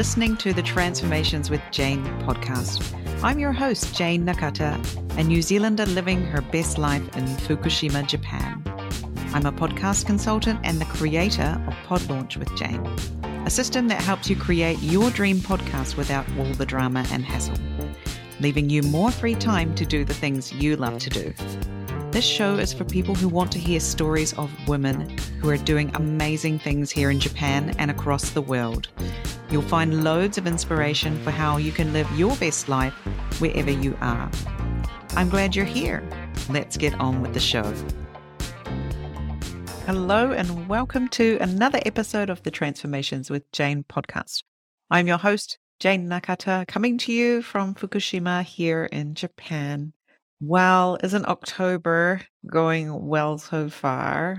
[0.00, 2.82] listening to the Transformations with Jane podcast.
[3.22, 4.80] I'm your host, Jane Nakata,
[5.18, 8.62] a New Zealander living her best life in Fukushima, Japan.
[9.34, 12.82] I'm a podcast consultant and the creator of Pod Launch with Jane,
[13.44, 17.58] a system that helps you create your dream podcast without all the drama and hassle,
[18.40, 21.34] leaving you more free time to do the things you love to do.
[22.10, 25.94] This show is for people who want to hear stories of women who are doing
[25.94, 28.88] amazing things here in Japan and across the world.
[29.50, 32.92] You'll find loads of inspiration for how you can live your best life
[33.40, 34.30] wherever you are.
[35.16, 36.08] I'm glad you're here.
[36.48, 37.64] Let's get on with the show.
[39.86, 44.44] Hello, and welcome to another episode of the Transformations with Jane podcast.
[44.88, 49.92] I'm your host, Jane Nakata, coming to you from Fukushima here in Japan.
[50.38, 54.38] Well, isn't October going well so far?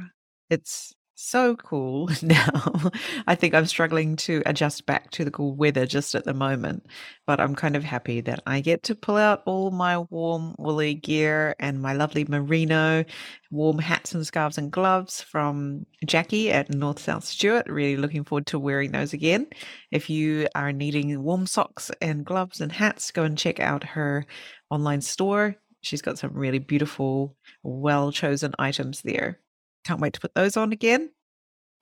[0.50, 0.94] It's
[1.24, 2.92] so cool now.
[3.28, 6.86] I think I'm struggling to adjust back to the cool weather just at the moment,
[7.26, 10.96] but I'm kind of happy that I get to pull out all my warm woolly
[10.96, 13.06] gear and my lovely merino
[13.52, 17.68] warm hats and scarves and gloves from Jackie at North South Stewart.
[17.68, 19.48] Really looking forward to wearing those again.
[19.92, 24.26] If you are needing warm socks and gloves and hats, go and check out her
[24.70, 29.40] online store She's got some really beautiful, well chosen items there.
[29.84, 31.12] Can't wait to put those on again.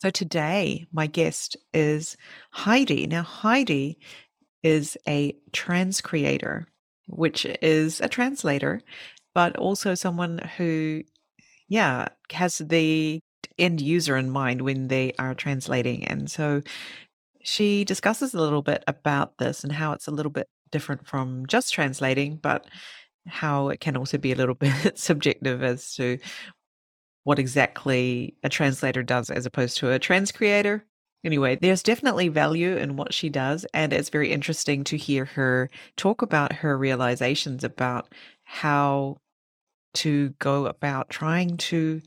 [0.02, 2.16] So today, my guest is
[2.52, 3.06] Heidi.
[3.06, 4.00] Now, Heidi
[4.64, 6.68] is a trans creator,
[7.08, 8.82] which is a translator,
[9.34, 11.04] but also someone who,
[11.68, 13.20] yeah, has the
[13.58, 16.06] end user in mind when they are translating.
[16.06, 16.62] And so
[17.44, 21.46] she discusses a little bit about this and how it's a little bit different from
[21.48, 22.66] just translating, but
[23.28, 26.18] how it can also be a little bit subjective as to
[27.30, 30.84] what exactly a translator does as opposed to a trans creator.
[31.24, 35.70] Anyway, there's definitely value in what she does, and it's very interesting to hear her
[35.96, 38.12] talk about her realizations about
[38.46, 39.18] how
[39.94, 42.02] to go about trying to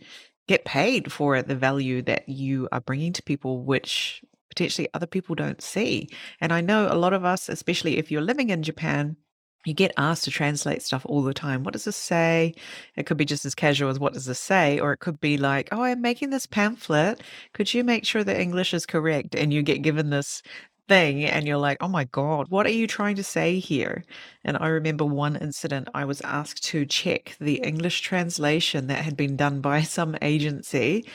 [0.48, 5.36] get paid for the value that you are bringing to people, which potentially other people
[5.36, 6.08] don't see.
[6.40, 9.16] And I know a lot of us, especially if you're living in Japan,
[9.64, 11.62] you get asked to translate stuff all the time.
[11.62, 12.54] What does this say?
[12.96, 14.80] It could be just as casual as what does this say?
[14.80, 17.22] Or it could be like, oh, I'm making this pamphlet.
[17.52, 19.34] Could you make sure the English is correct?
[19.34, 20.42] And you get given this
[20.88, 24.04] thing and you're like, oh my God, what are you trying to say here?
[24.44, 29.16] And I remember one incident I was asked to check the English translation that had
[29.16, 31.06] been done by some agency.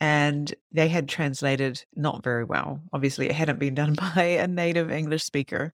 [0.00, 2.80] And they had translated not very well.
[2.92, 5.72] Obviously, it hadn't been done by a native English speaker.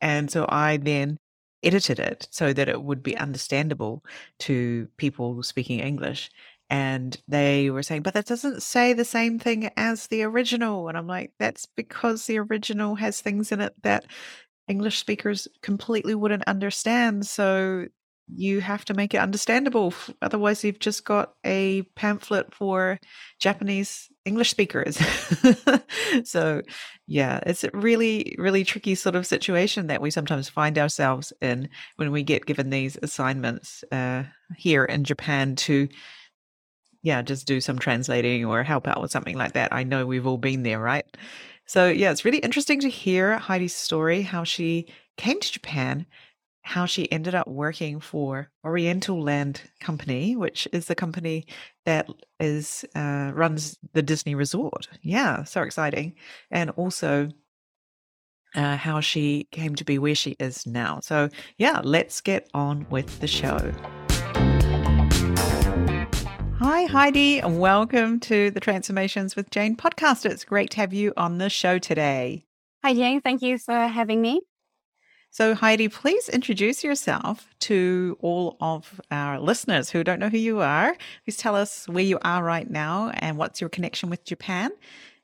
[0.00, 1.18] And so I then
[1.62, 4.04] edited it so that it would be understandable
[4.40, 6.30] to people speaking English.
[6.70, 10.88] And they were saying, but that doesn't say the same thing as the original.
[10.88, 14.06] And I'm like, that's because the original has things in it that
[14.68, 17.26] English speakers completely wouldn't understand.
[17.26, 17.86] So
[18.34, 19.92] you have to make it understandable.
[20.22, 22.98] Otherwise, you've just got a pamphlet for
[23.38, 24.98] Japanese English speakers.
[26.24, 26.62] so,
[27.06, 31.68] yeah, it's a really, really tricky sort of situation that we sometimes find ourselves in
[31.96, 34.24] when we get given these assignments uh,
[34.56, 35.88] here in Japan to,
[37.02, 39.72] yeah, just do some translating or help out with something like that.
[39.72, 41.06] I know we've all been there, right?
[41.66, 46.06] So, yeah, it's really interesting to hear Heidi's story, how she came to Japan
[46.62, 51.46] how she ended up working for Oriental Land Company, which is the company
[51.84, 52.08] that
[52.40, 54.88] is uh, runs the Disney Resort.
[55.02, 56.14] Yeah, so exciting,
[56.50, 57.28] and also
[58.54, 61.00] uh, how she came to be where she is now.
[61.00, 61.28] So
[61.58, 63.72] yeah, let's get on with the show.
[66.58, 70.24] Hi, Heidi, and welcome to the Transformations with Jane podcast.
[70.24, 72.44] It's great to have you on the show today.
[72.84, 73.20] Hi, Jane.
[73.20, 74.42] Thank you for having me.
[75.34, 80.60] So, Heidi, please introduce yourself to all of our listeners who don't know who you
[80.60, 80.94] are.
[81.24, 84.72] Please tell us where you are right now and what's your connection with Japan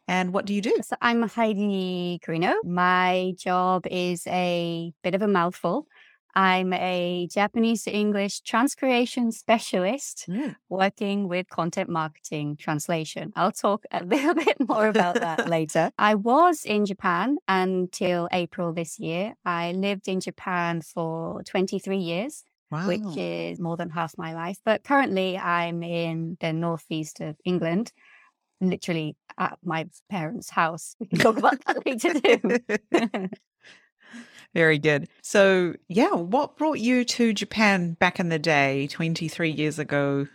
[0.09, 0.75] and what do you do?
[0.83, 2.55] So, I'm Heidi Carino.
[2.65, 5.87] My job is a bit of a mouthful.
[6.35, 10.55] I'm a Japanese English transcreation specialist mm.
[10.69, 13.33] working with content marketing translation.
[13.35, 15.91] I'll talk a little bit more about that later.
[15.99, 19.35] I was in Japan until April this year.
[19.45, 22.45] I lived in Japan for 23 years.
[22.71, 22.87] Wow.
[22.87, 24.59] Which is more than half my life.
[24.63, 27.93] But currently, I'm in the northeast of England,
[28.61, 30.95] literally at my parents' house.
[31.01, 33.29] We can talk about that later too.
[34.55, 35.09] Very good.
[35.23, 40.27] So, yeah, what brought you to Japan back in the day, 23 years ago?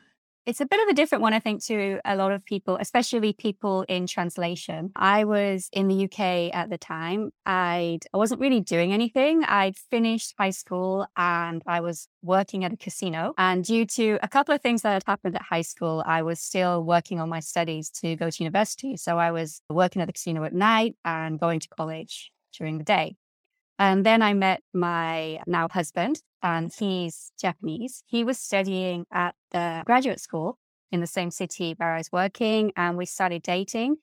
[0.45, 3.31] It's a bit of a different one, I think, to a lot of people, especially
[3.31, 4.91] people in translation.
[4.93, 7.31] I was in the UK at the time.
[7.45, 9.45] I'd, I wasn't really doing anything.
[9.45, 13.33] I'd finished high school and I was working at a casino.
[13.37, 16.41] And due to a couple of things that had happened at high school, I was
[16.41, 18.97] still working on my studies to go to university.
[18.97, 22.83] So I was working at the casino at night and going to college during the
[22.83, 23.15] day.
[23.79, 28.03] And then I met my now husband, and he's Japanese.
[28.05, 30.57] He was studying at the graduate school
[30.91, 33.97] in the same city where I was working, and we started dating.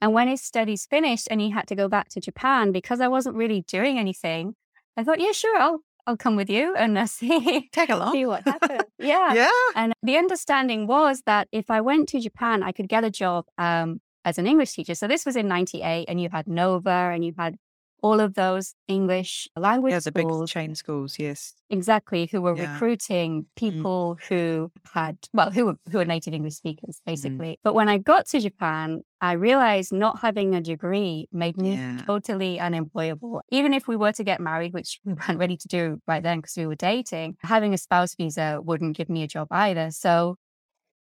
[0.00, 3.08] And when his studies finished and he had to go back to Japan, because I
[3.08, 4.54] wasn't really doing anything,
[4.96, 8.26] I thought, yeah, sure, I'll I'll come with you and uh, see tag along, see
[8.26, 8.82] what happens.
[8.98, 9.50] yeah, yeah.
[9.76, 13.44] And the understanding was that if I went to Japan, I could get a job
[13.58, 14.94] um, as an English teacher.
[14.94, 17.56] So this was in '98, and you had Nova, and you had
[18.02, 20.40] all of those English language yeah, the schools.
[20.40, 21.54] big chain schools, yes.
[21.70, 22.72] Exactly, who were Yeah.
[22.72, 23.46] recruiting Mm.
[23.56, 27.04] people who had, well, who were, who were native English speakers, Mm.
[27.06, 27.58] basically.
[27.62, 31.98] But when I got to Japan, I realized not having a degree made me Yeah.
[32.04, 33.40] totally unemployable.
[33.50, 36.38] Even if we were to get married, which we weren't ready to do right then
[36.40, 39.90] because we were dating, having a spouse visa wouldn't give me a job either.
[39.92, 40.36] So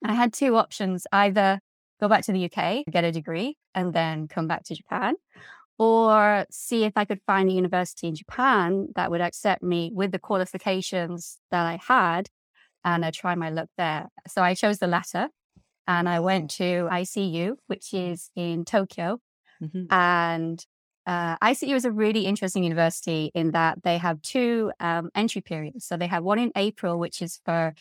[0.05, 1.61] I had two options either
[2.01, 5.15] go back to the UK, get a degree, and then come back to Japan,
[5.79, 10.13] or see if I could find a university in Japan that would accept me with
[10.13, 12.29] the qualifications that I had
[12.85, 14.09] and uh, try my luck there.
[14.29, 15.29] So I chose the latter
[15.87, 19.21] and I went to ICU, which is in Tokyo.
[19.63, 19.87] Mhm.
[19.91, 20.65] And
[21.07, 25.87] uh, ICU is a really interesting university in that they have two um, entry periods.
[25.87, 27.75] So they have one in April, which is for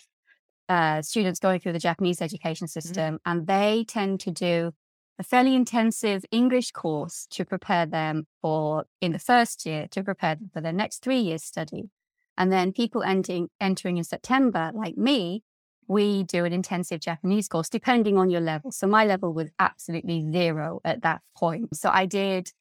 [0.69, 4.71] uh, students going through the Japanese education system, and they tend to do
[5.17, 10.35] a fairly intensive English course to prepare them for in the first year to prepare
[10.35, 11.89] them for their next three years study.
[12.37, 15.43] And then people ending, entering in September, like me,
[15.87, 18.71] we do an intensive Japanese course depending on your level.
[18.71, 21.75] So my level was absolutely zero at that point.
[21.75, 22.51] So I did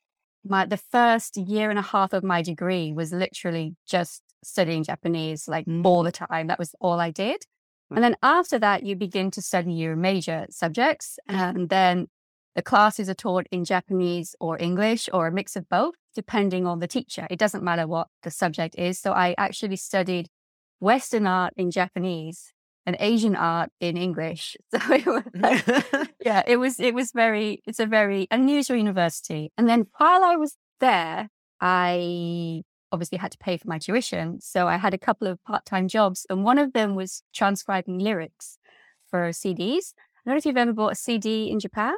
[0.46, 5.48] my the first year and a half of my degree was literally just studying Japanese
[5.48, 5.84] like Mm.
[5.86, 6.48] all the time.
[6.48, 7.46] That was all I did.
[7.90, 11.18] And then after that, you begin to study your major subjects.
[11.28, 12.08] And then
[12.54, 16.78] the classes are taught in Japanese or English or a mix of both, depending on
[16.78, 17.26] the teacher.
[17.30, 18.98] It doesn't matter what the subject is.
[18.98, 20.28] So I actually studied
[20.80, 22.52] Western art in Japanese
[22.86, 24.56] and Asian art in English.
[24.70, 29.52] So it was like, yeah, it was it was very it's a very unusual university.
[29.56, 31.28] And then while I was there,
[31.60, 32.62] I
[32.92, 34.40] obviously had to pay for my tuition.
[34.40, 38.58] So I had a couple of part-time jobs and one of them was transcribing lyrics
[39.08, 39.94] for CDs.
[39.96, 41.94] I don't know if you've ever bought a CD in Japan.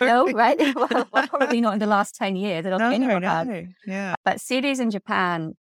[0.00, 0.58] No, right?
[0.76, 2.66] well, probably not in the last 10 years.
[2.66, 3.46] I don't no, think no, anyone had.
[3.48, 3.66] no.
[3.86, 4.14] Yeah.
[4.24, 5.54] But CDs in Japan,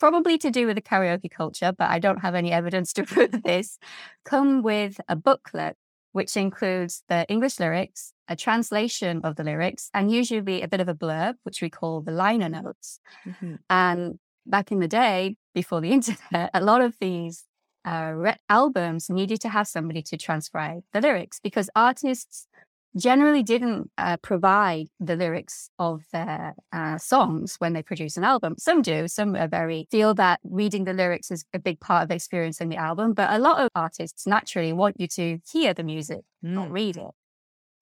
[0.00, 3.42] probably to do with the karaoke culture, but I don't have any evidence to prove
[3.44, 3.78] this,
[4.24, 5.76] come with a booklet
[6.12, 10.88] which includes the English lyrics, a translation of the lyrics, and usually a bit of
[10.88, 13.00] a blurb, which we call the liner notes.
[13.24, 13.58] Mhm.
[13.70, 17.44] And back in the day, before the internet, a lot of these
[17.84, 22.46] uh, re- albums needed to have somebody to transcribe the lyrics because artists
[22.96, 28.54] generally didn't uh, provide the lyrics of their uh, songs when they produce an album.
[28.58, 29.08] Some do.
[29.08, 32.76] Some are very feel that reading the lyrics is a big part of experiencing the
[32.76, 33.14] album.
[33.14, 36.72] But a lot of artists naturally want you to hear the music, not Mm.
[36.72, 37.10] read it.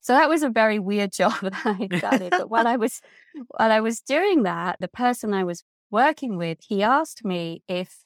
[0.00, 2.30] So that was a very weird job that I started.
[2.30, 3.00] but while I was
[3.56, 8.04] while I was doing that, the person I was working with, he asked me if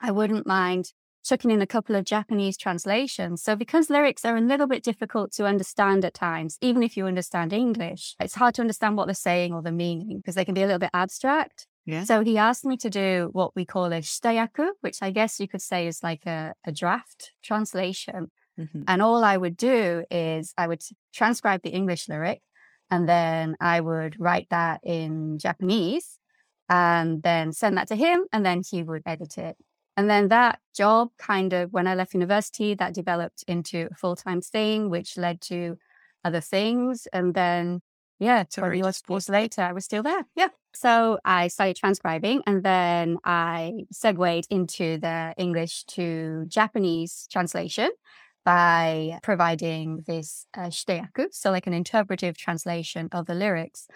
[0.00, 0.92] I wouldn't mind
[1.24, 3.42] chucking in a couple of Japanese translations.
[3.42, 7.06] So because lyrics are a little bit difficult to understand at times, even if you
[7.06, 10.54] understand English, it's hard to understand what they're saying or the meaning because they can
[10.54, 11.66] be a little bit abstract.
[11.84, 12.04] Yeah.
[12.04, 15.48] So he asked me to do what we call a shitayaku, which I guess you
[15.48, 18.30] could say is like a, a draft translation.
[18.58, 18.84] Mhm.
[18.86, 22.42] And all I would do is I would transcribe the English lyric
[22.90, 26.18] and then I would write that in Japanese
[26.68, 29.56] and then send that to him and then he would edit it.
[29.96, 34.16] And then that job kind of, when I left university, that developed into a full
[34.16, 35.76] time thing, which led to
[36.24, 37.06] other things.
[37.12, 37.80] And then,
[38.18, 40.24] yeah, So 20 very years, years later, I was still there.
[40.34, 40.48] Yeah.
[40.74, 47.90] So I started transcribing and then I segued into the English to Japanese translation
[48.44, 53.86] by providing this uh, shitayaku, so like an interpretive translation of the lyrics.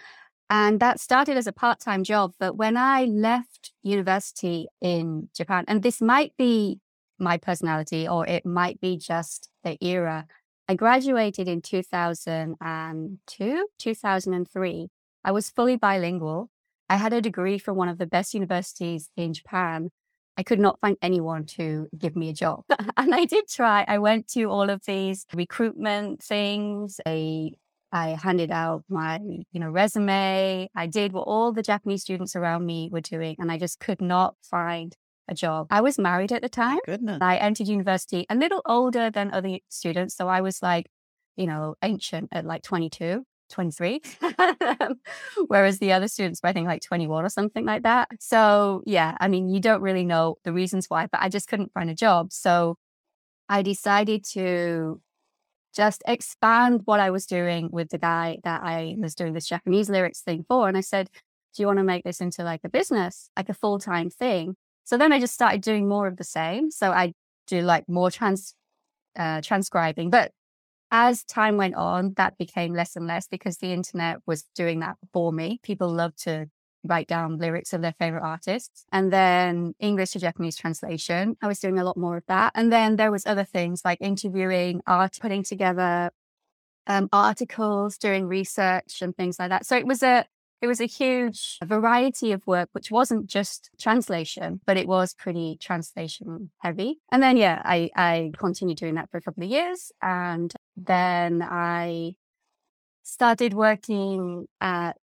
[0.49, 2.33] And that started as a part time job.
[2.39, 6.81] But when I left university in Japan, and this might be
[7.19, 10.27] my personality or it might be just the era,
[10.69, 14.89] I graduated in 2002, 2003.
[15.25, 16.51] I was fully bilingual.
[16.89, 19.91] I had a degree from one of the best universities in Japan.
[20.37, 22.65] I could not find anyone to give me a job.
[22.97, 23.85] and I did try.
[23.89, 27.01] I went to all of these recruitment things.
[27.07, 27.53] I
[27.97, 29.19] I handed out my,
[29.53, 30.69] you know, resume.
[30.75, 34.03] I did what all the Japanese students around me were doing, and I just could
[34.03, 34.95] not find
[35.29, 35.69] a job.
[35.71, 36.79] I was married at the time.
[36.85, 37.19] Goodness.
[37.23, 40.91] I entered university a little older than other students, so I was like,
[41.37, 43.25] you know, ancient at like 22.
[43.49, 44.03] 23
[45.47, 49.17] whereas the other students were i think like 21 or something like that so yeah
[49.21, 51.95] i mean you don't really know the reasons why but i just couldn't find a
[51.95, 52.75] job so
[53.49, 55.01] i decided to
[55.77, 59.91] just expand what i was doing with the guy that i was doing this japanese
[59.91, 61.09] lyrics thing for and i said
[61.55, 64.97] do you want to make this into like a business like a full-time thing so
[64.97, 67.13] then i just started doing more of the same so i
[67.47, 68.55] do like more trans
[69.19, 70.33] uh, transcribing but
[70.91, 74.97] as time went on, that became less and less because the internet was doing that
[75.13, 75.59] for me.
[75.63, 76.47] People love to
[76.87, 78.85] write down lyrics of their favorite artists.
[78.93, 81.37] And then English to Japanese translation.
[81.43, 82.53] I was doing a lot more of that.
[82.55, 86.11] And then there was other things like interviewing, art, putting together
[86.87, 89.67] um, articles, doing research and things like that.
[89.67, 90.25] So it was a
[90.63, 95.59] it was a huge variety of work, which wasn't just translation, but it was pretty
[95.61, 96.99] translation heavy.
[97.13, 99.93] And then, yeah, I, I continued doing that for a couple of years.
[100.01, 102.15] And then I
[103.03, 104.97] started working at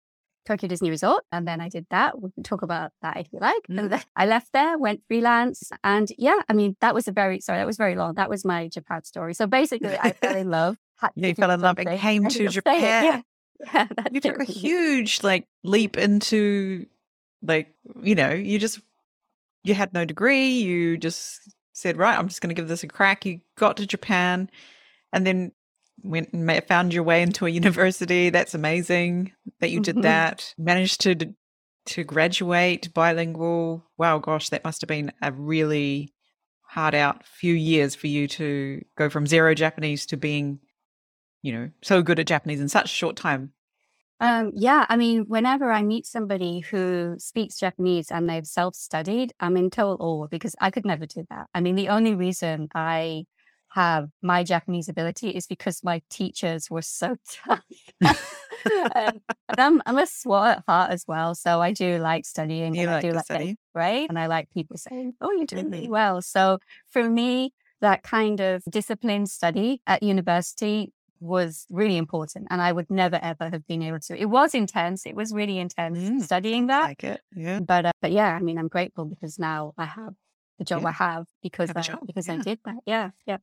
[0.51, 1.25] Tokyo Disney Resort.
[1.31, 2.21] And then I did that.
[2.21, 3.63] We can talk about that if you like.
[3.71, 3.79] Mm.
[3.79, 5.71] And then I left there, went freelance.
[5.85, 8.15] And yeah, I mean, that was a very, sorry, that was very long.
[8.15, 9.35] That was my Japan story.
[9.35, 10.77] So basically, I fell in love.
[11.15, 13.05] Yeah, you fell in love and came to Japan.
[13.05, 13.21] Yeah.
[13.75, 16.87] Yeah, you took a huge like leap into
[17.43, 18.81] like you know you just
[19.65, 22.89] you had no degree you just said right i'm just going to give this a
[22.89, 24.49] crack you got to japan
[25.13, 25.53] and then
[26.03, 30.03] went and found your way into a university that's amazing that you did mm-hmm.
[30.03, 31.35] that managed to
[31.87, 36.13] to graduate bilingual wow gosh that must have been a really
[36.63, 40.61] hard out few years for you to go from zero japanese to being
[41.43, 43.53] you know, so good at Japanese in such a short time?
[44.21, 49.33] Um, yeah, I mean, whenever I meet somebody who speaks Japanese and they've self studied,
[49.41, 51.47] I'm in total awe because I could never do that.
[51.55, 53.25] I mean, the only reason I
[53.71, 57.63] have my Japanese ability is because my teachers were so tough.
[58.95, 59.21] and,
[59.57, 61.35] I'm, I'm a swot at heart as well.
[61.35, 62.75] So I do like studying.
[62.75, 63.57] You and like I do like study?
[63.75, 64.09] right?
[64.09, 66.21] And I like people saying, oh, you're doing really well.
[66.23, 66.59] So
[66.89, 72.91] for me, that kind of disciplined study at university was really important and I would
[72.91, 74.19] never ever have been able to.
[74.19, 75.07] It was intense.
[75.07, 76.85] It was really intense mm, studying that.
[76.85, 77.21] Like it.
[77.37, 77.61] Yeah.
[77.61, 80.15] But uh, but yeah, I mean I'm grateful because now I have
[80.59, 80.89] the job yeah.
[80.89, 82.35] I have because have I, because yeah.
[82.35, 82.77] I did that.
[82.87, 83.11] Yeah.
[83.27, 83.37] Yeah.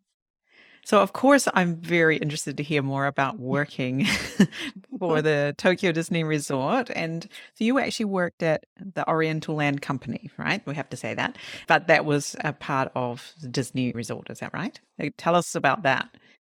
[0.88, 3.44] So of course I'm very interested to hear more about mm-hmm.
[3.44, 4.06] working
[5.00, 10.32] for the Tokyo Disney Resort and so you actually worked at the Oriental Land Company,
[10.38, 10.66] right?
[10.66, 11.38] We have to say that.
[11.68, 14.80] But that was a part of the Disney Resort, is that right?
[14.98, 16.08] Uh, tell us about that.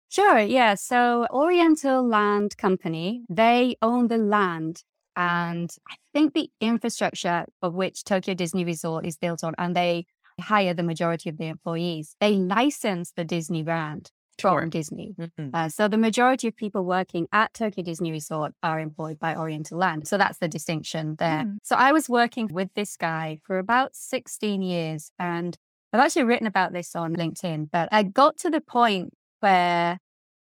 [0.09, 0.39] Sure.
[0.39, 0.77] Yeah.
[0.77, 4.83] So Oriental Land Company, they own the land
[5.15, 10.07] and I think the infrastructure of which Tokyo Disney Resort is built on, and they
[10.41, 12.17] hire the majority of the employees.
[12.19, 14.67] They license the Disney brand from sure.
[14.67, 15.15] Disney.
[15.19, 15.49] Mm-hmm.
[15.55, 19.79] Uh, so the majority of people working at Tokyo Disney Resort are employed by Oriental
[19.79, 20.09] Land.
[20.09, 21.45] So that's the distinction there.
[21.45, 21.59] Mm.
[21.63, 25.57] So I was working with this guy for about 16 years and
[25.93, 29.99] I've actually written about this on LinkedIn, but I got to the point where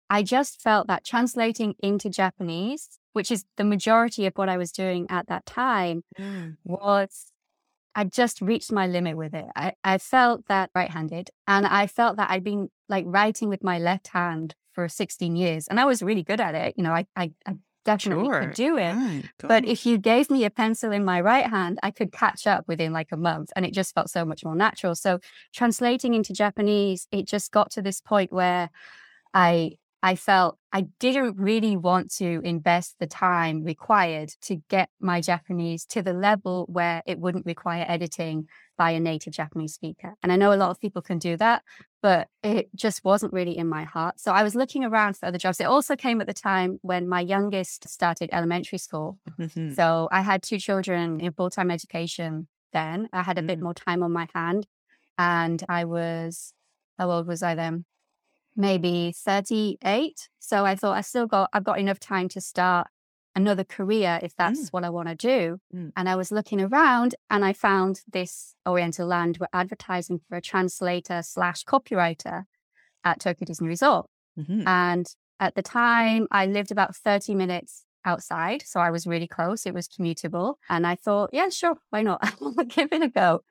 [0.08, 4.70] I just felt that translating into Japanese, which is the majority of what I was
[4.70, 6.56] doing at that time, mm.
[6.64, 7.32] was
[7.94, 9.46] I just reached my limit with it.
[9.56, 13.64] I, I felt that right handed and I felt that I'd been like writing with
[13.64, 16.74] my left hand for 16 years and I was really good at it.
[16.76, 18.40] You know, I, I, I definitely sure.
[18.40, 18.92] could do it.
[18.94, 19.22] Right.
[19.38, 22.64] But if you gave me a pencil in my right hand, I could catch up
[22.68, 24.94] within like a month and it just felt so much more natural.
[24.94, 25.18] So
[25.52, 28.70] translating into Japanese, it just got to this point where
[29.34, 35.20] I I felt I didn't really want to invest the time required to get my
[35.20, 38.46] Japanese to the level where it wouldn't require editing
[38.78, 40.14] by a native Japanese speaker.
[40.22, 41.62] And I know a lot of people can do that,
[42.00, 44.20] but it just wasn't really in my heart.
[44.20, 45.60] So I was looking around for other jobs.
[45.60, 49.18] It also came at the time when my youngest started elementary school.
[49.38, 49.74] Mm-hmm.
[49.74, 53.08] So I had two children in full time education then.
[53.12, 53.64] I had a bit mm.
[53.64, 54.66] more time on my hand.
[55.18, 56.54] And I was,
[56.98, 57.84] how old was I then?
[58.56, 60.28] Maybe 38.
[60.38, 62.88] So I thought I still got, I've got enough time to start
[63.34, 64.72] another career if that's mm.
[64.72, 65.60] what I want to do.
[65.74, 65.92] Mm.
[65.96, 70.40] And I was looking around and I found this Oriental Land were advertising for a
[70.40, 72.44] translator slash copywriter
[73.04, 74.06] at Tokyo Disney Resort.
[74.38, 74.66] Mm-hmm.
[74.66, 75.06] And
[75.38, 78.62] at the time, I lived about 30 minutes outside.
[78.66, 79.66] So I was really close.
[79.66, 80.54] It was commutable.
[80.68, 82.20] And I thought, yeah, sure, why not?
[82.40, 83.42] I'll give it a go.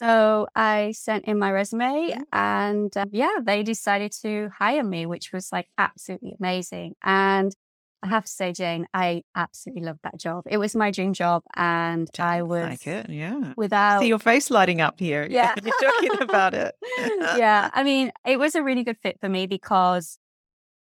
[0.00, 5.30] So I sent in my resume and uh, yeah, they decided to hire me, which
[5.30, 6.94] was like absolutely amazing.
[7.02, 7.54] And
[8.02, 10.44] I have to say, Jane, I absolutely loved that job.
[10.46, 13.52] It was my dream job, and I was like it, yeah.
[13.58, 16.74] Without see your face lighting up here, yeah, you're talking about it.
[17.36, 20.18] yeah, I mean, it was a really good fit for me because,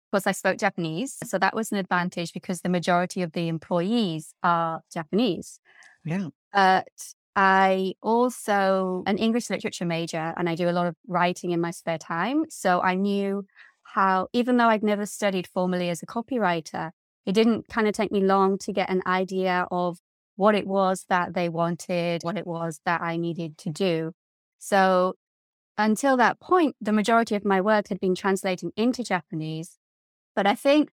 [0.05, 3.47] of course, I spoke Japanese, so that was an advantage because the majority of the
[3.47, 5.59] employees are Japanese.
[6.05, 6.87] Yeah, but
[7.37, 11.69] I also an English literature major, and I do a lot of writing in my
[11.69, 12.45] spare time.
[12.49, 13.45] So I knew
[13.83, 16.89] how, even though I'd never studied formally as a copywriter,
[17.27, 19.99] it didn't kind of take me long to get an idea of
[20.35, 24.13] what it was that they wanted, what it was that I needed to do.
[24.57, 25.13] So
[25.77, 29.77] until that point, the majority of my work had been translating into Japanese.
[30.35, 30.89] But I think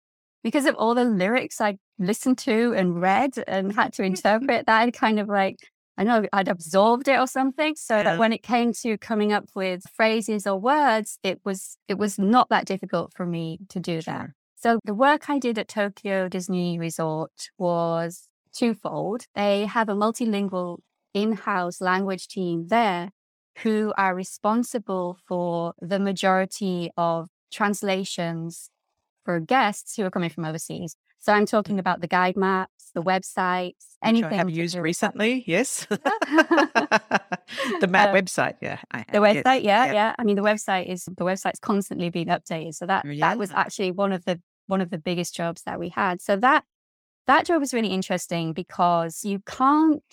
[0.41, 4.81] because of all the lyrics I listened to and read and had to interpret, that
[4.81, 5.57] I'd kind of like,
[5.99, 7.75] I know I'd absorbed it or something.
[7.75, 8.03] So yeah.
[8.03, 12.17] that when it came to coming up with phrases or words, it was it was
[12.17, 14.13] not that difficult for me to do sure.
[14.13, 14.29] that.
[14.55, 19.25] So the work I did at Tokyo Disney Resort was twofold.
[19.35, 20.77] They have a multilingual
[21.13, 23.09] in-house language team there
[23.57, 28.69] who are responsible for the majority of translations
[29.25, 30.95] for guests who are coming from overseas.
[31.19, 34.33] So I'm talking about the guide maps, the website, anything.
[34.33, 35.85] I have used recently, yes.
[35.89, 35.99] the
[37.89, 38.79] map um, website, yeah.
[39.11, 42.75] the website, yeah, yeah, yeah, I mean, the website is the website's constantly being updated.
[42.75, 43.29] So that yeah.
[43.29, 46.21] that was actually one of the one of the biggest jobs that we had.
[46.21, 46.63] So that
[47.27, 50.03] that job was really interesting because you can't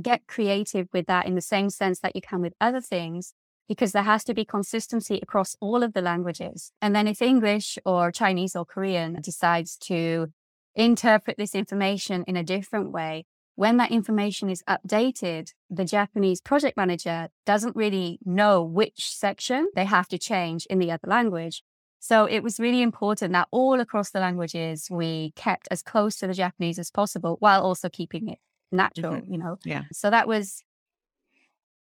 [0.00, 3.34] get creative with that in the same sense that you can with other things
[3.68, 6.72] because there has to be consistency across all of the languages.
[6.80, 10.32] And then if English or Chinese or Korean decides to
[10.78, 16.76] interpret this information in a different way, when that information is updated, the Japanese project
[16.76, 21.64] manager doesn't really know which section they have to change in the other language.
[21.98, 26.28] So it was really important that all across the languages we kept as close to
[26.28, 28.38] the Japanese as possible while also keeping it
[28.70, 29.32] natural, mm-hmm.
[29.32, 29.58] you know?
[29.64, 29.82] Yeah.
[29.92, 30.62] So that was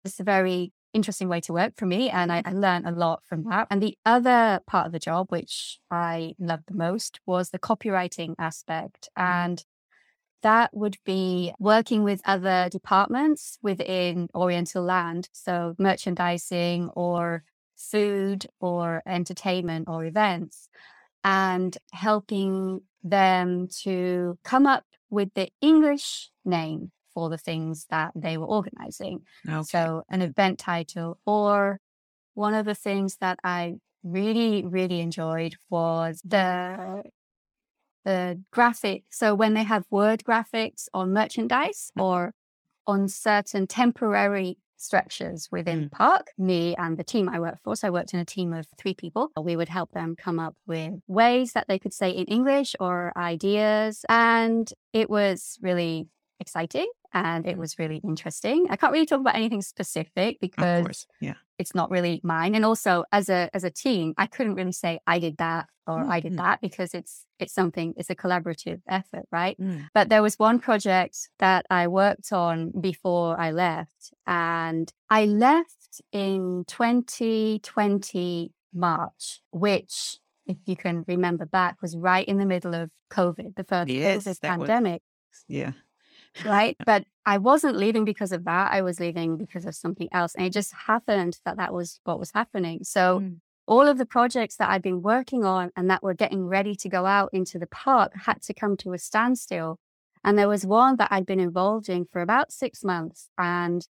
[0.07, 2.11] just a very interesting way to work for me.
[2.11, 3.69] And I, I learned a lot from that.
[3.71, 8.35] And the other part of the job, which I loved the most, was the copywriting
[8.39, 9.09] aspect.
[9.17, 9.33] Mm-hmm.
[9.33, 9.65] And
[10.43, 15.29] that would be working with other departments within Oriental Land.
[15.33, 17.45] So merchandising or
[17.77, 20.69] food or entertainment or events
[21.23, 28.37] and helping them to come up with the English name for the things that they
[28.37, 29.23] were organizing.
[29.49, 29.63] Okay.
[29.63, 31.81] So, an event title, or
[32.35, 37.03] one of the things that I really, really enjoyed was the
[38.05, 39.05] the graphic.
[39.11, 42.35] So when they have word graphics on merchandise or
[42.87, 45.91] on certain temporary structures within mm.
[45.91, 47.75] Park, me and the team I worked for.
[47.75, 49.33] So I worked in a team of three people.
[49.41, 53.13] We would help them come up with ways that they could say in English or
[53.17, 54.05] ideas.
[54.09, 56.07] And it was really
[56.39, 58.67] exciting and it was really interesting.
[58.69, 61.35] I can't really talk about anything specific because yeah.
[61.59, 62.55] it's not really mine.
[62.55, 66.01] And also as a as a team, I couldn't really say I did that or
[66.01, 66.13] mm-hmm.
[66.13, 66.37] I did mm.
[66.37, 69.59] that because it's it's something it's a collaborative effort, right?
[69.59, 69.89] Mm.
[69.95, 76.03] But there was one project that I worked on before I left and I left
[76.13, 82.91] in 2020 March, which if you can remember back was right in the middle of
[83.11, 85.01] COVID, the first yes, COVID pandemic.
[85.33, 85.73] Was, yeah
[86.45, 86.77] right?
[86.85, 88.73] But I wasn't leaving because of that.
[88.73, 90.35] I was leaving because of something else.
[90.35, 92.81] And it just happened that that was what was happening.
[92.85, 93.37] So mm.
[93.67, 96.89] all of the projects that I'd been working on and that were getting ready to
[96.89, 99.79] go out into the park had to come to a standstill.
[100.25, 103.29] And there was one that I'd been involved in for about six months.
[103.39, 103.87] And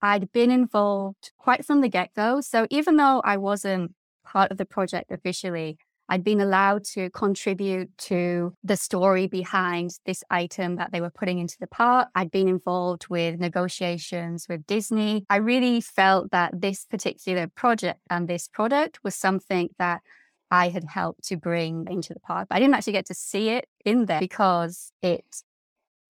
[0.00, 2.40] I'd been involved quite from the get go.
[2.40, 7.96] So even though I wasn't part of the project officially, I'd been allowed to contribute
[7.98, 12.08] to the story behind this item that they were putting into the park.
[12.14, 15.24] I'd been involved with negotiations with Disney.
[15.30, 20.02] I really felt that this particular project and this product was something that
[20.50, 22.48] I had helped to bring into the park.
[22.50, 25.24] But I didn't actually get to see it in there because it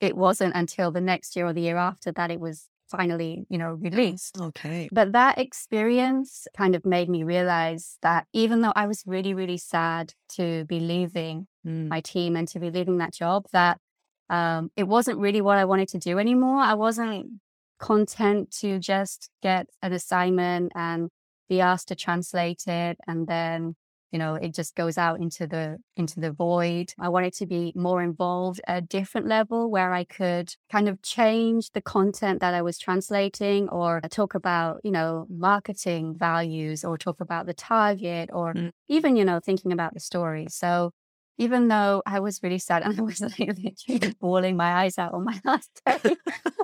[0.00, 3.58] it wasn't until the next year or the year after that it was finally, you
[3.58, 4.38] know, released.
[4.40, 4.88] Okay.
[4.92, 9.56] But that experience kind of made me realize that even though I was really, really
[9.56, 11.88] sad to be leaving mm.
[11.88, 13.80] my team and to be leaving that job, that
[14.28, 16.58] um, it wasn't really what I wanted to do anymore.
[16.58, 17.40] I wasn't
[17.80, 21.08] content to just get an assignment and
[21.48, 23.74] be asked to translate it and then
[24.12, 26.92] you know, it just goes out into the into the void.
[26.98, 31.00] I wanted to be more involved at a different level where I could kind of
[31.02, 36.98] change the content that I was translating or talk about, you know, marketing values or
[36.98, 38.70] talk about the target or mm.
[38.88, 40.46] even, you know, thinking about the story.
[40.50, 40.92] So
[41.38, 45.14] even though I was really sad and I was like literally bawling my eyes out
[45.14, 45.98] on my last day.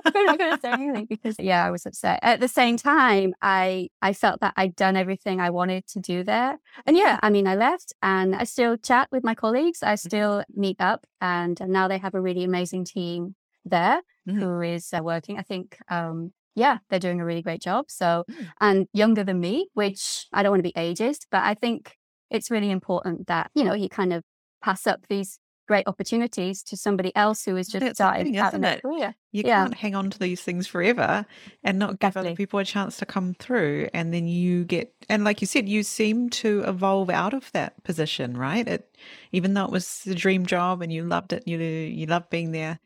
[0.05, 2.19] I'm not going to say anything because yeah, I was upset.
[2.21, 6.23] At the same time, I I felt that I'd done everything I wanted to do
[6.23, 6.57] there.
[6.85, 9.83] And yeah, I mean, I left and I still chat with my colleagues.
[9.83, 10.07] I mm-hmm.
[10.07, 14.39] still meet up and now they have a really amazing team there mm-hmm.
[14.39, 15.37] who is uh, working.
[15.37, 17.85] I think um, yeah, they're doing a really great job.
[17.87, 18.47] So, mm.
[18.59, 21.95] and younger than me, which I don't want to be ageist, but I think
[22.29, 24.23] it's really important that, you know, you kind of
[24.61, 28.55] pass up these great opportunities to somebody else who is just That's started thing, out
[28.55, 29.13] in their career.
[29.31, 29.65] You yeah.
[29.65, 31.27] can't hang on to these things forever
[31.63, 33.87] and not give other people a chance to come through.
[33.93, 37.83] And then you get, and like you said, you seem to evolve out of that
[37.83, 38.67] position, right?
[38.67, 38.97] It,
[39.31, 42.51] even though it was the dream job and you loved it, you you loved being
[42.51, 42.79] there.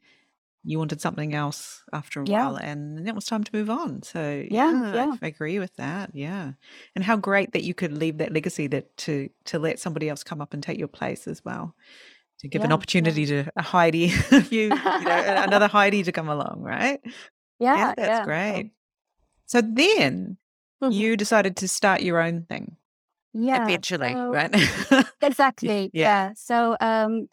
[0.63, 2.45] You wanted something else after a yeah.
[2.45, 4.01] while, and it was time to move on.
[4.03, 6.11] So yeah, yeah, yeah, I agree with that.
[6.13, 6.53] Yeah,
[6.95, 10.23] and how great that you could leave that legacy that to to let somebody else
[10.23, 11.75] come up and take your place as well
[12.43, 16.29] to give yeah, an opportunity to a Heidi, you, you know, another Heidi to come
[16.29, 16.99] along, right?
[17.59, 18.71] Yeah, yeah that's great.
[19.45, 20.37] So then
[20.83, 20.91] mm-hmm.
[20.91, 22.75] you decided to start your own thing.
[23.33, 24.53] Yeah, eventually, so, right?
[25.21, 25.89] exactly.
[25.93, 26.33] yeah.
[26.35, 27.29] So, um,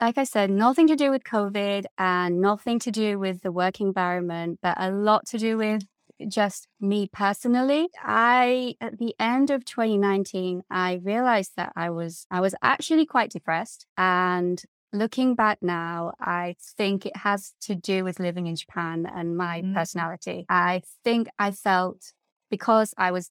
[0.00, 3.80] like I said, nothing to do with COVID and nothing to do with the work
[3.80, 5.82] environment, but a lot to do with
[6.28, 12.40] just me personally, I at the end of 2019, I realized that I was I
[12.40, 18.18] was actually quite depressed and looking back now, I think it has to do with
[18.18, 19.74] living in Japan and my mm.
[19.74, 20.46] personality.
[20.48, 22.12] I think I felt
[22.50, 23.30] because I was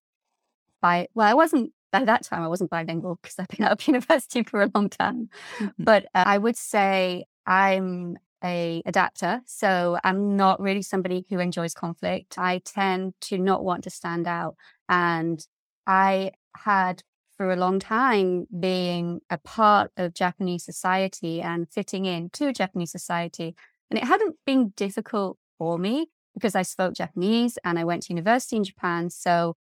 [0.82, 3.88] by well, I wasn't by that time I wasn't bilingual because I've been out of
[3.88, 5.30] university for a long time.
[5.58, 5.84] Mm-hmm.
[5.84, 9.42] But uh, I would say I'm a adapter.
[9.46, 12.38] So I'm not really somebody who enjoys conflict.
[12.38, 14.56] I tend to not want to stand out.
[14.88, 15.46] And
[15.86, 17.04] I had
[17.38, 22.92] for a long time being a part of Japanese society and fitting in to Japanese
[22.92, 23.56] society.
[23.90, 28.14] And it hadn't been difficult for me because I spoke Japanese and I went to
[28.14, 29.10] university in Japan.
[29.10, 29.56] So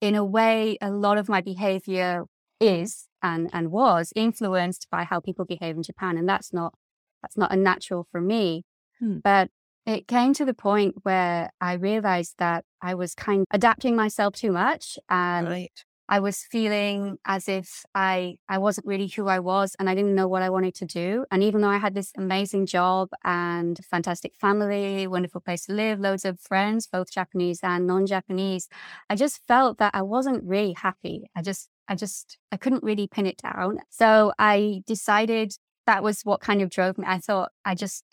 [0.00, 2.24] in a way, a lot of my behavior
[2.60, 6.16] is and, and was influenced by how people behave in Japan.
[6.16, 6.74] And that's not
[7.22, 8.64] that's not unnatural for me.
[9.00, 9.18] Hmm.
[9.22, 9.50] But
[9.84, 14.34] it came to the point where I realized that I was kind of adapting myself
[14.34, 15.84] too much and right.
[16.08, 20.14] I was feeling as if I I wasn't really who I was and I didn't
[20.14, 21.24] know what I wanted to do.
[21.30, 26.00] And even though I had this amazing job and fantastic family, wonderful place to live,
[26.00, 28.68] loads of friends, both Japanese and non-Japanese,
[29.10, 31.30] I just felt that I wasn't really happy.
[31.34, 33.78] I just I just I couldn't really pin it down.
[33.90, 35.54] So I decided
[35.86, 37.04] that was what kind of drove me.
[37.08, 38.04] I thought I just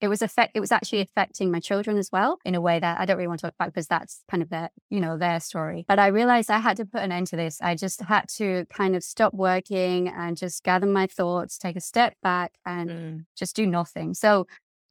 [0.00, 3.00] it was affect it was actually affecting my children as well in a way that
[3.00, 5.40] I don't really want to talk about because that's kind of their you know their
[5.40, 5.84] story.
[5.88, 7.60] But I realized I had to put an end to this.
[7.60, 11.80] I just had to kind of stop working and just gather my thoughts, take a
[11.80, 13.24] step back, and mm.
[13.36, 14.14] just do nothing.
[14.14, 14.46] So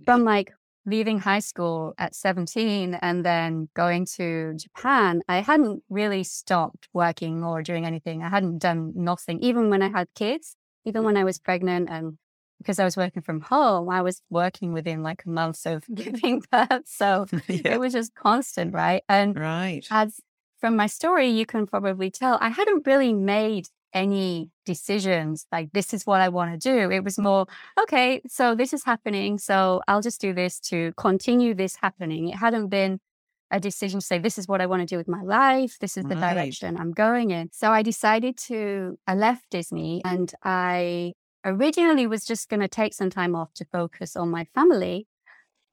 [0.06, 0.52] from like
[0.86, 7.43] leaving high school at 17 and then going to Japan, I hadn't really stopped working
[7.43, 8.24] or doing anything.
[8.24, 10.56] I hadn't done nothing, even when I had kids
[10.88, 12.17] even when I was pregnant and
[12.58, 16.43] because I was working from home, I was working within like a month of giving
[16.52, 16.84] birth.
[16.86, 17.74] So yeah.
[17.74, 19.04] it was just constant, right?
[19.08, 19.86] And right.
[19.91, 20.20] as
[20.60, 25.93] from my story, you can probably tell I hadn't really made any decisions like this
[25.93, 26.91] is what I want to do.
[26.91, 27.46] It was more,
[27.80, 29.38] okay, so this is happening.
[29.38, 32.30] So I'll just do this to continue this happening.
[32.30, 33.00] It hadn't been
[33.50, 35.78] a decision to say, this is what I want to do with my life.
[35.80, 36.34] This is the right.
[36.34, 37.50] direction I'm going in.
[37.54, 41.13] So I decided to, I left Disney and I
[41.47, 45.07] originally was just going to take some time off to focus on my family.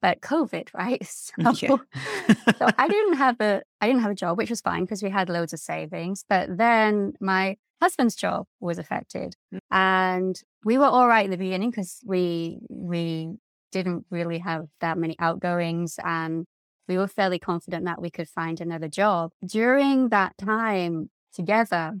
[0.01, 1.05] But COVID, right?
[1.05, 1.77] So, yeah.
[2.57, 5.09] so I didn't have a I didn't have a job, which was fine because we
[5.09, 6.23] had loads of savings.
[6.27, 9.59] But then my husband's job was affected, mm.
[9.71, 13.35] and we were all right in the beginning because we we
[13.71, 16.45] didn't really have that many outgoings and
[16.87, 19.31] we were fairly confident that we could find another job.
[19.45, 21.93] During that time together,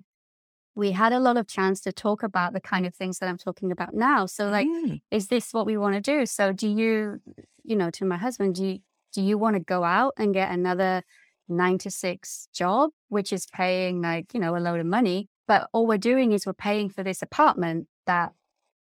[0.75, 3.37] we had a lot of chance to talk about the kind of things that I'm
[3.37, 4.25] talking about now.
[4.25, 5.01] So like, mm.
[5.09, 6.25] is this what we want to do?
[6.25, 7.21] So do you,
[7.63, 8.79] you know, to my husband, do you,
[9.13, 11.03] do you want to go out and get another
[11.47, 15.29] nine to six job, which is paying like, you know, a load of money?
[15.47, 18.33] But all we're doing is we're paying for this apartment that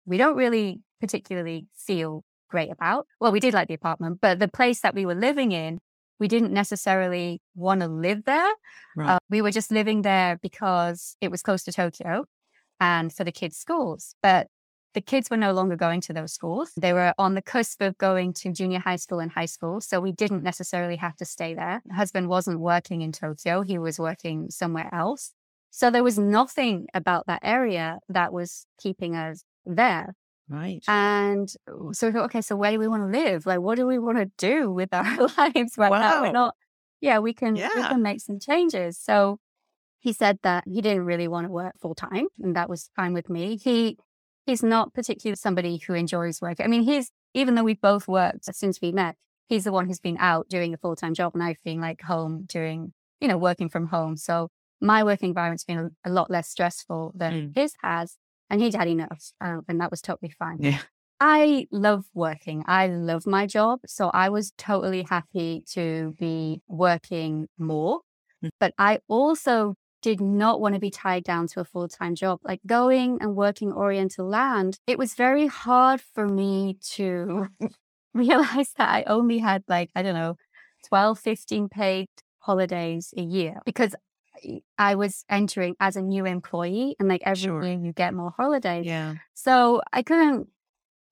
[0.06, 3.08] we don't really particularly feel great about.
[3.19, 5.80] Well, we did like the apartment, but the place that we were living in,
[6.24, 8.54] we didn't necessarily want to live there.
[8.96, 9.10] Right.
[9.10, 12.26] Uh, we were just living there because it was close to Tokyo.
[12.80, 14.16] and for the kids' schools.
[14.22, 14.48] But
[14.94, 16.72] the kids were no longer going to those schools.
[16.78, 19.82] They were on the cusp of going to junior high school and high school.
[19.82, 21.82] So we didn't necessarily have to stay there.
[21.92, 25.34] Husband wasn't working in Tokyo, he was working somewhere else.
[25.72, 30.16] So there was nothing about that area that was keeping us there.
[30.50, 30.84] Right.
[30.88, 31.50] And
[31.94, 33.46] so we thought, okay, so where do we want to live?
[33.46, 36.00] Like, what do we want to do with our lives right wow.
[36.00, 36.22] now?
[36.22, 36.56] We're not,
[37.02, 37.70] yeah, we can, yeah.
[37.76, 38.98] we can make some changes.
[38.98, 39.40] So
[40.00, 43.14] he said that he didn't really want to work full time, and that was fine
[43.14, 43.58] with me.
[43.58, 43.98] He
[44.46, 46.60] he's not particularly somebody who enjoys work.
[46.60, 49.16] I mean, he's, even though we've both worked since we met,
[49.48, 52.02] he's the one who's been out doing a full time job and I've been like
[52.02, 54.18] home doing, you know, working from home.
[54.18, 54.50] So
[54.82, 57.56] my working environment's been a, a lot less stressful than mm.
[57.56, 58.18] his has.
[58.54, 59.32] And he'd had enough.
[59.42, 60.60] Uh, and that was totally fine.
[60.60, 60.78] Yeah.
[61.20, 62.63] I love working.
[62.68, 63.80] I love my job.
[63.88, 68.02] So I was totally happy to be working more.
[68.44, 68.50] Mm.
[68.60, 72.42] But I also did not want to be tied down to a full time job.
[72.44, 77.48] Like going and working Oriental Land, it was very hard for me to
[78.13, 80.36] realize that I only had like, I don't know,
[80.89, 83.96] 12, 15 paid holidays a year because
[84.78, 87.64] I was entering as a new employee and like every sure.
[87.64, 88.86] year you get more holidays.
[88.86, 89.16] Yeah.
[89.34, 90.48] So I couldn't,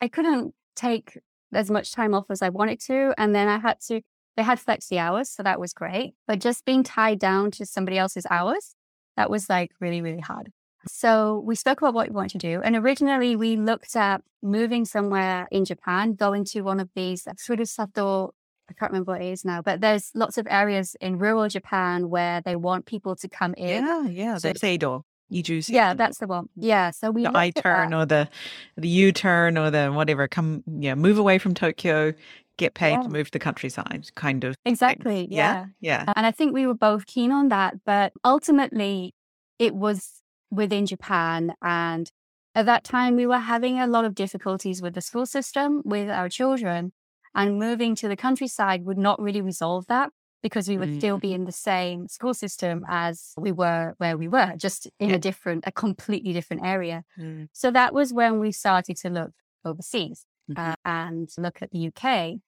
[0.01, 1.17] I couldn't take
[1.53, 3.13] as much time off as I wanted to.
[3.17, 4.01] And then I had to,
[4.37, 5.29] they had flexi hours.
[5.29, 6.13] So that was great.
[6.27, 8.75] But just being tied down to somebody else's hours
[9.17, 10.51] that was like really, really hard.
[10.87, 12.61] So we spoke about what we wanted to do.
[12.63, 18.31] And originally we looked at moving somewhere in Japan, going to one of these Furusato,
[18.71, 22.09] I can't remember what it is now, but there's lots of areas in rural Japan
[22.09, 23.85] where they want people to come in.
[23.85, 24.37] Yeah, yeah.
[24.37, 25.03] So, the Seido.
[25.33, 26.49] Yeah, that's the one.
[26.57, 26.91] Yeah.
[26.91, 28.27] So we the I turn or the
[28.75, 32.13] the U turn or the whatever, come yeah, move away from Tokyo,
[32.61, 33.01] get paid yeah.
[33.01, 35.65] to move to the countryside kind of exactly yeah.
[35.81, 39.15] yeah yeah and i think we were both keen on that but ultimately
[39.57, 42.11] it was within japan and
[42.53, 46.09] at that time we were having a lot of difficulties with the school system with
[46.09, 46.91] our children
[47.33, 50.09] and moving to the countryside would not really resolve that
[50.43, 50.97] because we would mm.
[50.97, 55.09] still be in the same school system as we were where we were just in
[55.09, 55.15] yeah.
[55.15, 57.47] a different a completely different area mm.
[57.53, 59.31] so that was when we started to look
[59.65, 60.71] overseas mm-hmm.
[60.71, 62.39] uh, and look at the UK.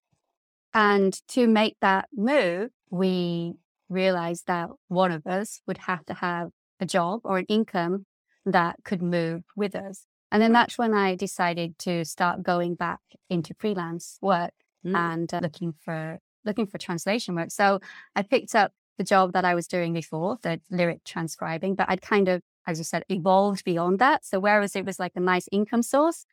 [0.73, 3.53] And to make that move, we
[3.89, 8.05] realized that one of us would have to have a job or an income
[8.45, 10.05] that could move with us.
[10.31, 14.53] And then that's when I decided to start going back into freelance work
[14.85, 14.95] mm.
[14.95, 17.51] and uh, looking for looking for translation work.
[17.51, 17.79] So
[18.15, 22.01] I picked up the job that I was doing before, the lyric transcribing, but I'd
[22.01, 24.25] kind of, as you said, evolved beyond that.
[24.25, 26.25] So whereas it was like a nice income source,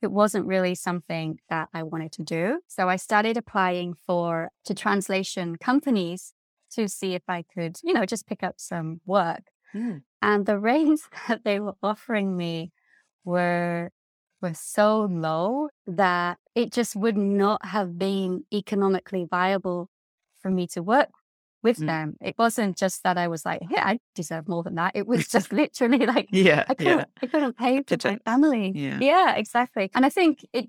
[0.00, 2.60] it wasn't really something that I wanted to do.
[2.66, 6.32] So I started applying for to translation companies
[6.72, 9.50] to see if I could, you know, just pick up some work.
[9.74, 10.02] Mm.
[10.22, 12.72] And the rates that they were offering me
[13.24, 13.90] were
[14.40, 19.88] were so low that it just would not have been economically viable
[20.40, 21.10] for me to work
[21.62, 21.86] with mm.
[21.86, 22.16] them.
[22.20, 24.92] It wasn't just that I was like, yeah, I deserve more than that.
[24.94, 27.04] It was just literally like, yeah, I couldn't, yeah.
[27.22, 28.72] I couldn't pay for my family.
[28.74, 28.98] Yeah.
[29.00, 29.90] yeah, exactly.
[29.94, 30.68] And I think it,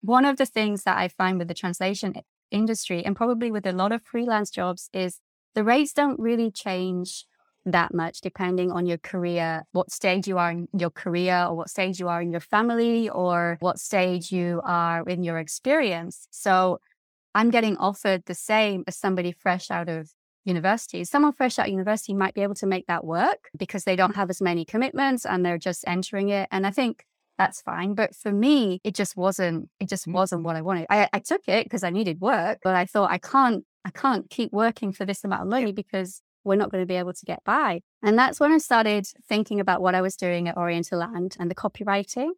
[0.00, 2.14] one of the things that I find with the translation
[2.50, 5.20] industry and probably with a lot of freelance jobs is
[5.54, 7.24] the rates don't really change
[7.66, 11.68] that much depending on your career, what stage you are in your career, or what
[11.68, 16.28] stage you are in your family, or what stage you are in your experience.
[16.30, 16.80] So
[17.34, 20.10] I'm getting offered the same as somebody fresh out of
[20.44, 21.04] university.
[21.04, 24.16] Someone fresh out of university might be able to make that work because they don't
[24.16, 26.48] have as many commitments and they're just entering it.
[26.50, 27.04] And I think
[27.36, 27.94] that's fine.
[27.94, 30.12] But for me, it just wasn't, it just mm.
[30.12, 30.86] wasn't what I wanted.
[30.88, 34.30] I, I took it because I needed work, but I thought I can't, I can't
[34.30, 37.24] keep working for this amount of money because we're not going to be able to
[37.26, 37.82] get by.
[38.02, 41.50] And that's when I started thinking about what I was doing at Oriental Land and
[41.50, 42.30] the copywriting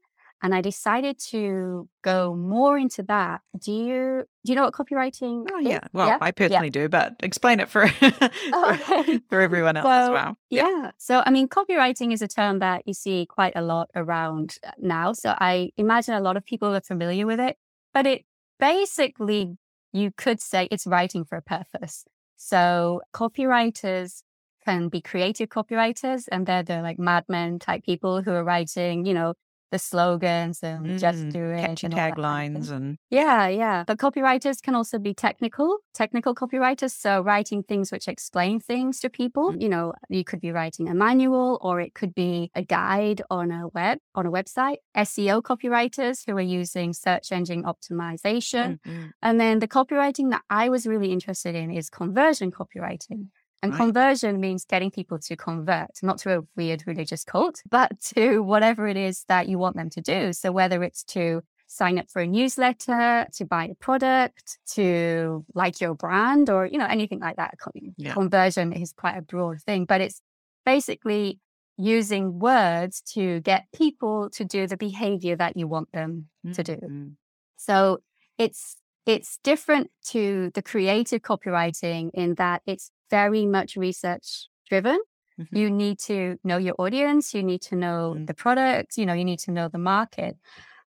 [0.43, 3.41] and I decided to go more into that.
[3.59, 5.47] Do you do you know what copywriting?
[5.53, 6.19] Oh yeah, well yeah?
[6.21, 6.83] I personally yeah.
[6.83, 10.39] do, but explain it for oh, for everyone else well, as well.
[10.49, 10.69] Yeah.
[10.69, 10.91] yeah.
[10.99, 14.71] So I mean, copywriting is a term that you see quite a lot around uh,
[14.79, 15.13] now.
[15.13, 17.57] So I imagine a lot of people are familiar with it,
[17.93, 18.25] but it
[18.61, 19.57] basically
[19.93, 22.05] you could say it's writing for a purpose.
[22.39, 24.23] So copywriters
[24.65, 29.13] can be creative copywriters and they're the like madmen type people who are writing, you
[29.13, 29.35] know,
[29.71, 31.61] the slogans and mm, just do it.
[31.61, 33.85] Catchy taglines and yeah, yeah.
[33.87, 36.93] But copywriters can also be technical, technical copywriters.
[36.93, 39.53] So writing things which explain things to people.
[39.53, 39.63] Mm.
[39.63, 43.51] You know, you could be writing a manual or it could be a guide on
[43.51, 44.77] a web, on a website.
[44.97, 48.79] SEO copywriters who are using search engine optimization.
[48.81, 49.07] Mm-hmm.
[49.23, 53.29] And then the copywriting that I was really interested in is conversion copywriting.
[53.63, 53.79] And right.
[53.79, 58.87] conversion means getting people to convert, not to a weird religious cult, but to whatever
[58.87, 60.33] it is that you want them to do.
[60.33, 65.81] So whether it's to sign up for a newsletter, to buy a product, to like
[65.81, 67.55] your brand, or you know anything like that.
[67.97, 68.15] Yeah.
[68.15, 70.21] Conversion is quite a broad thing, but it's
[70.65, 71.39] basically
[71.77, 76.53] using words to get people to do the behavior that you want them mm-hmm.
[76.53, 76.73] to do.
[76.77, 77.09] Mm-hmm.
[77.57, 77.99] So
[78.37, 78.77] it's
[79.09, 85.01] it's different to the creative copywriting in that it's very much research driven.
[85.41, 85.57] Mm-hmm.
[85.57, 88.27] You need to know your audience, you need to know mm-hmm.
[88.27, 90.37] the product, you know, you need to know the market.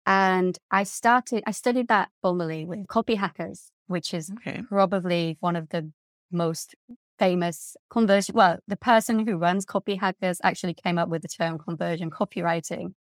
[0.07, 4.63] And I started, I studied that formally with Copyhackers, which is okay.
[4.67, 5.91] probably one of the
[6.31, 6.73] most
[7.19, 8.33] famous conversion.
[8.33, 12.95] Well, the person who runs Copyhackers actually came up with the term conversion copywriting.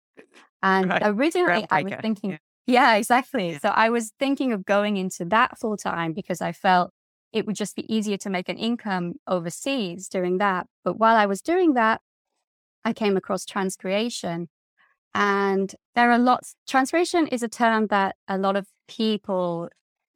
[0.62, 1.02] And right.
[1.04, 3.52] originally I was thinking, yeah, yeah exactly.
[3.52, 3.58] Yeah.
[3.58, 6.92] So I was thinking of going into that full time because I felt
[7.32, 10.66] it would just be easier to make an income overseas doing that.
[10.84, 12.00] But while I was doing that,
[12.84, 14.48] I came across transcreation
[15.14, 19.68] and there are lots, transcreation is a term that a lot of people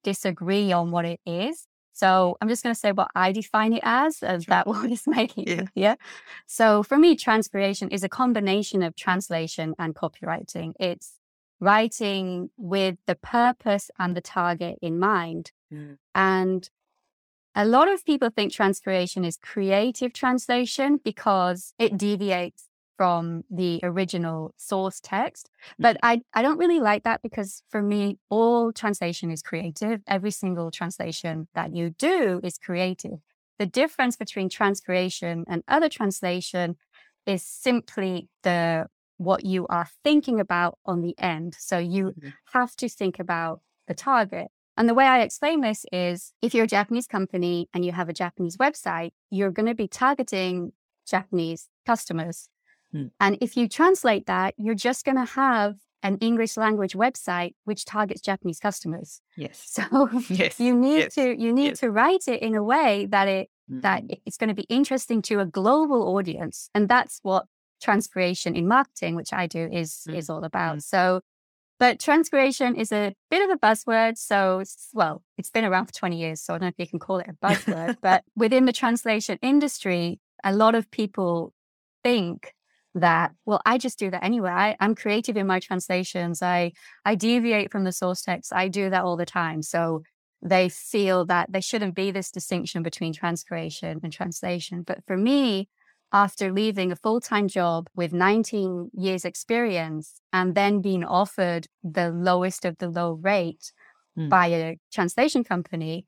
[0.04, 1.66] disagree on what it is.
[1.92, 4.50] So I'm just going to say what I define it as, as sure.
[4.50, 5.64] that what is making yeah.
[5.74, 5.94] yeah.
[6.46, 10.72] So for me, transcreation is a combination of translation and copywriting.
[10.78, 11.14] It's
[11.60, 15.52] writing with the purpose and the target in mind.
[15.72, 15.98] Mm.
[16.14, 16.70] And
[17.54, 24.54] a lot of people think transcreation is creative translation because it deviates from the original
[24.56, 25.50] source text.
[25.78, 30.00] But I, I don't really like that because for me, all translation is creative.
[30.06, 33.18] Every single translation that you do is creative.
[33.58, 36.76] The difference between transcreation and other translation
[37.26, 38.86] is simply the
[39.18, 41.56] what you are thinking about on the end.
[41.58, 42.28] So you mm-hmm.
[42.52, 44.48] have to think about the target.
[44.76, 48.08] And the way I explain this is if you're a Japanese company and you have
[48.08, 50.72] a Japanese website, you're going to be targeting
[51.08, 52.48] Japanese customers.
[52.92, 53.06] Hmm.
[53.18, 57.84] And if you translate that, you're just going to have an English language website which
[57.84, 59.22] targets Japanese customers.
[59.36, 59.62] Yes.
[59.66, 60.60] So yes.
[60.60, 61.14] you need yes.
[61.14, 61.80] to you need yes.
[61.80, 63.80] to write it in a way that it mm-hmm.
[63.80, 67.46] that it's going to be interesting to a global audience, and that's what
[67.86, 70.18] transcreation in marketing, which I do, is mm-hmm.
[70.18, 70.78] is all about.
[70.78, 70.96] Mm-hmm.
[70.96, 71.20] So.
[71.78, 74.16] But transcreation is a bit of a buzzword.
[74.16, 74.62] So,
[74.94, 76.40] well, it's been around for 20 years.
[76.40, 79.38] So I don't know if you can call it a buzzword, but within the translation
[79.42, 81.52] industry, a lot of people
[82.02, 82.54] think
[82.96, 86.72] that well i just do that anyway I, i'm creative in my translations i
[87.04, 90.02] i deviate from the source text i do that all the time so
[90.42, 95.68] they feel that there shouldn't be this distinction between transcreation and translation but for me
[96.12, 102.64] after leaving a full-time job with 19 years experience and then being offered the lowest
[102.64, 103.72] of the low rate
[104.16, 104.28] mm.
[104.28, 106.04] by a translation company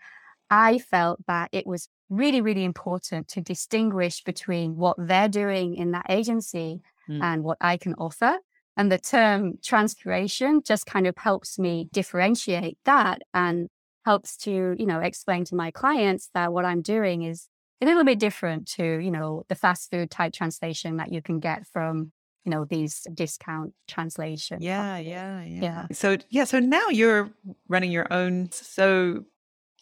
[0.51, 5.93] i felt that it was really, really important to distinguish between what they're doing in
[5.93, 7.23] that agency mm.
[7.23, 8.39] and what I can offer.
[8.77, 13.69] And the term transcreation just kind of helps me differentiate that and
[14.05, 17.49] helps to, you know, explain to my clients that what I'm doing is
[17.81, 21.41] a little bit different to, you know, the fast food type translation that you can
[21.41, 22.13] get from
[22.49, 24.63] you know these discount translations.
[24.63, 25.87] Yeah, yeah, yeah, yeah.
[25.93, 27.31] So yeah, so now you're
[27.69, 28.51] running your own.
[28.53, 29.25] So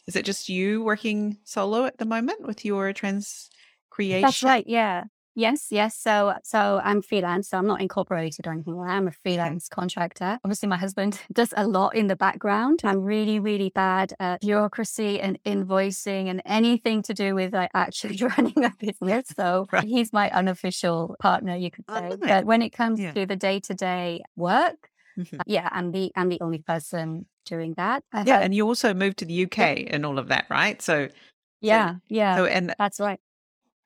[0.09, 3.50] is it just you working solo at the moment with your trans
[3.90, 4.22] creation?
[4.22, 4.66] That's right.
[4.66, 5.04] Yeah.
[5.38, 5.94] Yes, yes.
[5.94, 7.51] So, so I'm freelance.
[7.51, 8.88] So I'm not incorporated or anything like.
[8.88, 10.38] I'm a freelance contractor.
[10.42, 12.81] Obviously, my husband does a lot in the background.
[12.85, 18.16] I'm really, really bad at bureaucracy and invoicing and anything to do with like actually
[18.38, 19.27] running a business.
[19.37, 19.85] So right.
[19.85, 22.09] he's my unofficial partner, you could say.
[22.12, 23.12] Oh, but when it comes yeah.
[23.12, 25.38] to the day to day work, mm-hmm.
[25.38, 28.05] uh, yeah, I'm the I'm the only person doing that.
[28.11, 29.75] I yeah, and you also moved to the UK yeah.
[29.90, 30.81] and all of that, right?
[30.81, 31.11] So
[31.61, 32.37] yeah, so, yeah.
[32.37, 33.20] So and that's right.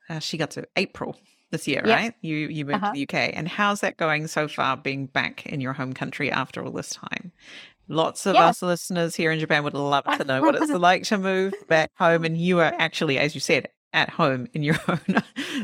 [0.09, 1.17] Uh, she got to April
[1.51, 1.99] this year, yep.
[1.99, 2.15] right?
[2.21, 2.93] You you moved uh-huh.
[2.93, 4.77] to the UK, and how's that going so far?
[4.77, 7.33] Being back in your home country after all this time.
[7.89, 11.19] Lots of us listeners here in Japan would love to know what it's like to
[11.19, 15.17] move back home, and you are actually, as you said, at home in your own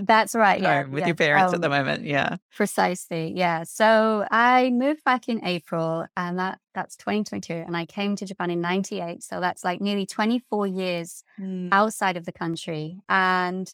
[0.03, 1.07] that's right yeah with yeah.
[1.07, 6.05] your parents um, at the moment yeah precisely yeah so i moved back in april
[6.17, 10.07] and that that's 2022 and i came to japan in 98 so that's like nearly
[10.07, 11.69] 24 years mm.
[11.71, 13.73] outside of the country and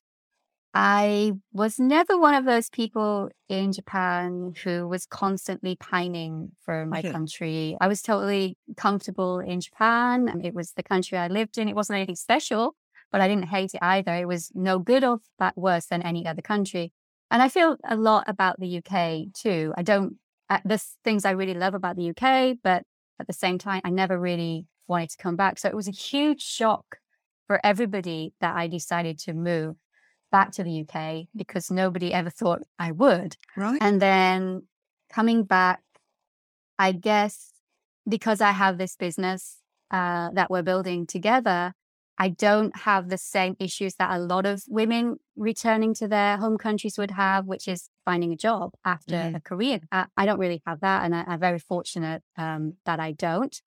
[0.75, 7.01] i was never one of those people in japan who was constantly pining for my
[7.01, 7.11] okay.
[7.11, 11.77] country i was totally comfortable in japan it was the country i lived in it
[11.77, 12.75] wasn't anything special
[13.13, 14.15] but I didn't hate it either.
[14.15, 16.93] It was no good or that worse than any other country.
[17.31, 19.73] And I feel a lot about the UK too.
[19.77, 20.17] I don't,
[20.51, 22.83] uh, there's things I really love about the UK, but
[23.21, 25.59] at the same time, I never really wanted to come back.
[25.59, 26.97] So it was a huge shock
[27.47, 29.77] for everybody that I decided to move.
[30.33, 33.37] Back to the UK because nobody ever thought I would.
[33.57, 33.79] Right.
[33.81, 34.67] And then
[35.13, 35.81] coming back,
[36.79, 37.53] I guess
[38.09, 39.59] because I have this business
[39.91, 41.75] uh, that we're building together,
[42.19, 46.59] I don't have the same issues that a lot of women returning to their home
[46.59, 49.37] countries would have, which is finding a job after Mhm.
[49.37, 49.81] a career.
[49.93, 53.61] I, I don't really have that, and I, I'm very fortunate um, that I don't.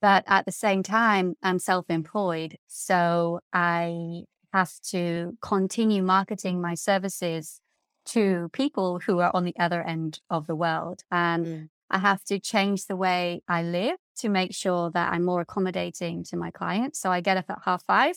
[0.00, 2.56] But at the same time, I'm self employed.
[2.68, 4.22] So I
[4.52, 7.60] have to continue marketing my services
[8.06, 11.02] to people who are on the other end of the world.
[11.10, 11.68] And Mm.
[11.90, 16.24] I have to change the way I live to make sure that I'm more accommodating
[16.24, 16.98] to my clients.
[16.98, 18.16] So I get up at half five.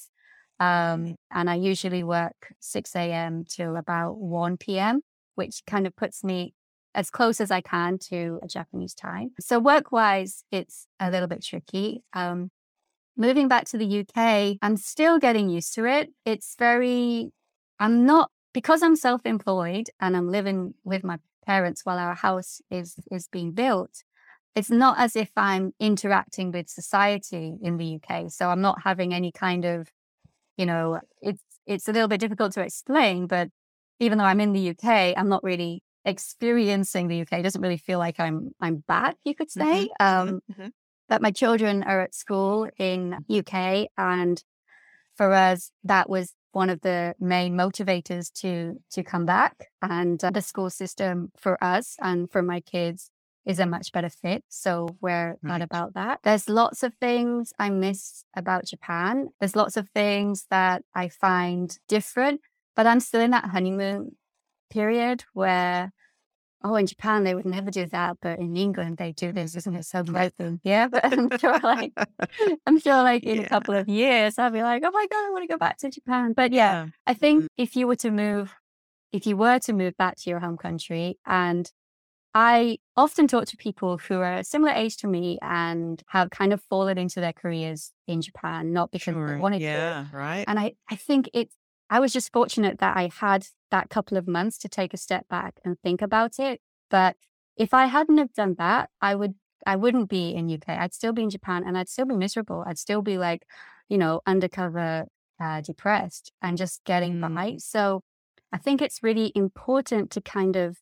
[0.60, 3.46] Um, and I usually work 6 a.m.
[3.46, 5.02] till about 1 p.m.,
[5.36, 6.54] which kind of puts me
[6.94, 9.32] as close as I can to a Japanese time.
[9.40, 12.04] So work wise, it's a little bit tricky.
[12.14, 12.52] Um,
[13.18, 16.10] moving back to the UK, I'm still getting used to it.
[16.26, 17.32] It's very,
[17.80, 22.62] I'm not, because I'm self employed and I'm living with my parents while our house
[22.70, 24.04] is, is being built.
[24.56, 28.30] It's not as if I'm interacting with society in the UK.
[28.30, 29.90] So I'm not having any kind of,
[30.58, 33.50] you know, it's, it's a little bit difficult to explain, but
[34.00, 37.40] even though I'm in the UK, I'm not really experiencing the UK.
[37.40, 39.90] It doesn't really feel like I'm I'm back, you could say.
[40.00, 40.72] Um, Mhm.
[41.12, 44.42] But my children are at school in UK, and
[45.18, 49.68] for us, that was one of the main motivators to to come back.
[49.82, 53.12] And uh, the school system for us and for my kids
[53.46, 54.46] is a much better fit.
[54.48, 55.62] So we're glad Right.
[55.64, 56.20] about that.
[56.24, 59.32] There's lots of things I miss about Japan.
[59.42, 62.40] There's lots of things that I find different,
[62.74, 64.16] but I'm still in that honeymoon
[64.70, 65.92] period where
[66.64, 69.76] oh in Japan they would never do that, but in England they do this, isn't
[69.76, 70.34] it so great?
[70.64, 70.88] Yeah.
[70.88, 71.94] But I'm sure like
[72.66, 73.44] I'm sure like in Yeah.
[73.44, 75.78] a couple of years I'll be like, oh my God, I want to go back
[75.80, 76.34] to Japan.
[76.34, 77.48] But yeah, I think mm-hmm.
[77.58, 78.54] if you were to move,
[79.12, 81.70] if you were to move back to your home country, and
[82.34, 86.54] I often talk to people who are a similar age to me and have kind
[86.54, 89.38] of fallen into their careers in Japan, not because they Sure.
[89.38, 89.66] wanted to.
[89.66, 90.06] Yeah.
[90.14, 90.46] Right.
[90.48, 91.54] And I, I think it's,
[91.92, 95.28] I was just fortunate that I had that couple of months to take a step
[95.28, 96.62] back and think about it.
[96.90, 97.18] But
[97.58, 99.36] if I hadn't have done that, I would,
[99.68, 100.70] I wouldn't be in UK.
[100.70, 102.64] I'd still be in Japan and I'd still be miserable.
[102.66, 103.46] I'd still be like,
[103.90, 105.06] you know, undercover,
[105.40, 107.36] uh, depressed and just getting Mm.
[107.36, 107.56] by.
[107.58, 108.04] So
[108.54, 110.78] I think it's really important to kind of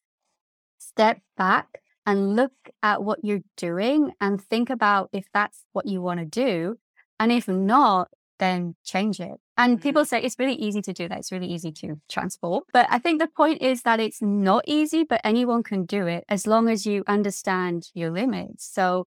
[0.78, 6.02] step back and look at what you're doing and think about if that's what you
[6.02, 6.78] want to do.
[7.20, 9.40] And if not, then change it.
[9.60, 9.84] And Mhm.
[9.84, 11.18] people say it's really easy to do that.
[11.20, 12.64] It's really easy to transform.
[12.72, 16.24] But I think the point is that it's not easy, but anyone can do it
[16.30, 18.66] as long as you understand your limits.
[18.66, 19.06] So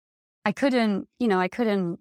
[0.44, 2.00] I couldn't, you know, I couldn't,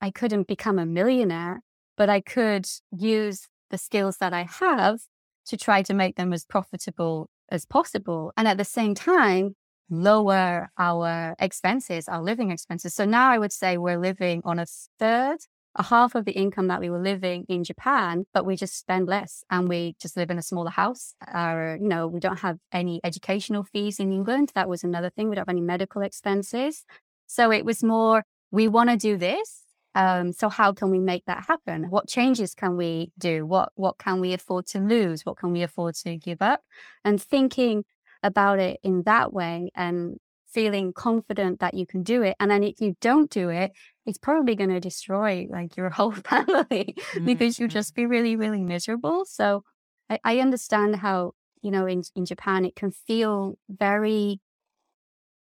[0.00, 1.62] I couldn't become a millionaire,
[1.96, 5.00] but I could use the skills that I have
[5.46, 8.32] to try to make them as profitable as possible.
[8.36, 9.56] And at the same time,
[9.90, 12.94] lower our expenses, our living expenses.
[12.94, 14.66] So now I would say we're living on a
[15.00, 15.38] third,
[15.76, 19.06] a half of the income that we were living in Japan, but we just spend
[19.06, 21.14] less and we just live in a smaller house.
[21.28, 24.50] Our, you know, we don't have any educational fees in England.
[24.54, 25.28] That was another thing.
[25.28, 26.84] We don't have any medical expenses.
[27.26, 29.62] So it was more, we want to do this.
[29.94, 31.90] Um, so how can we make that happen?
[31.90, 33.44] What changes can we do?
[33.44, 35.26] What what can we afford to lose?
[35.26, 36.60] What can we afford to give up?
[37.04, 37.84] And thinking
[38.22, 40.18] about it in that way and
[40.52, 42.36] feeling confident that you can do it.
[42.40, 43.72] And then if you don't do it,
[44.06, 47.70] it's probably going to destroy like your whole family because you'll Mhm.
[47.70, 49.24] just be really, really miserable.
[49.24, 49.64] So
[50.08, 51.32] I, I understand how,
[51.62, 54.40] you know, in, in Japan, it can feel very,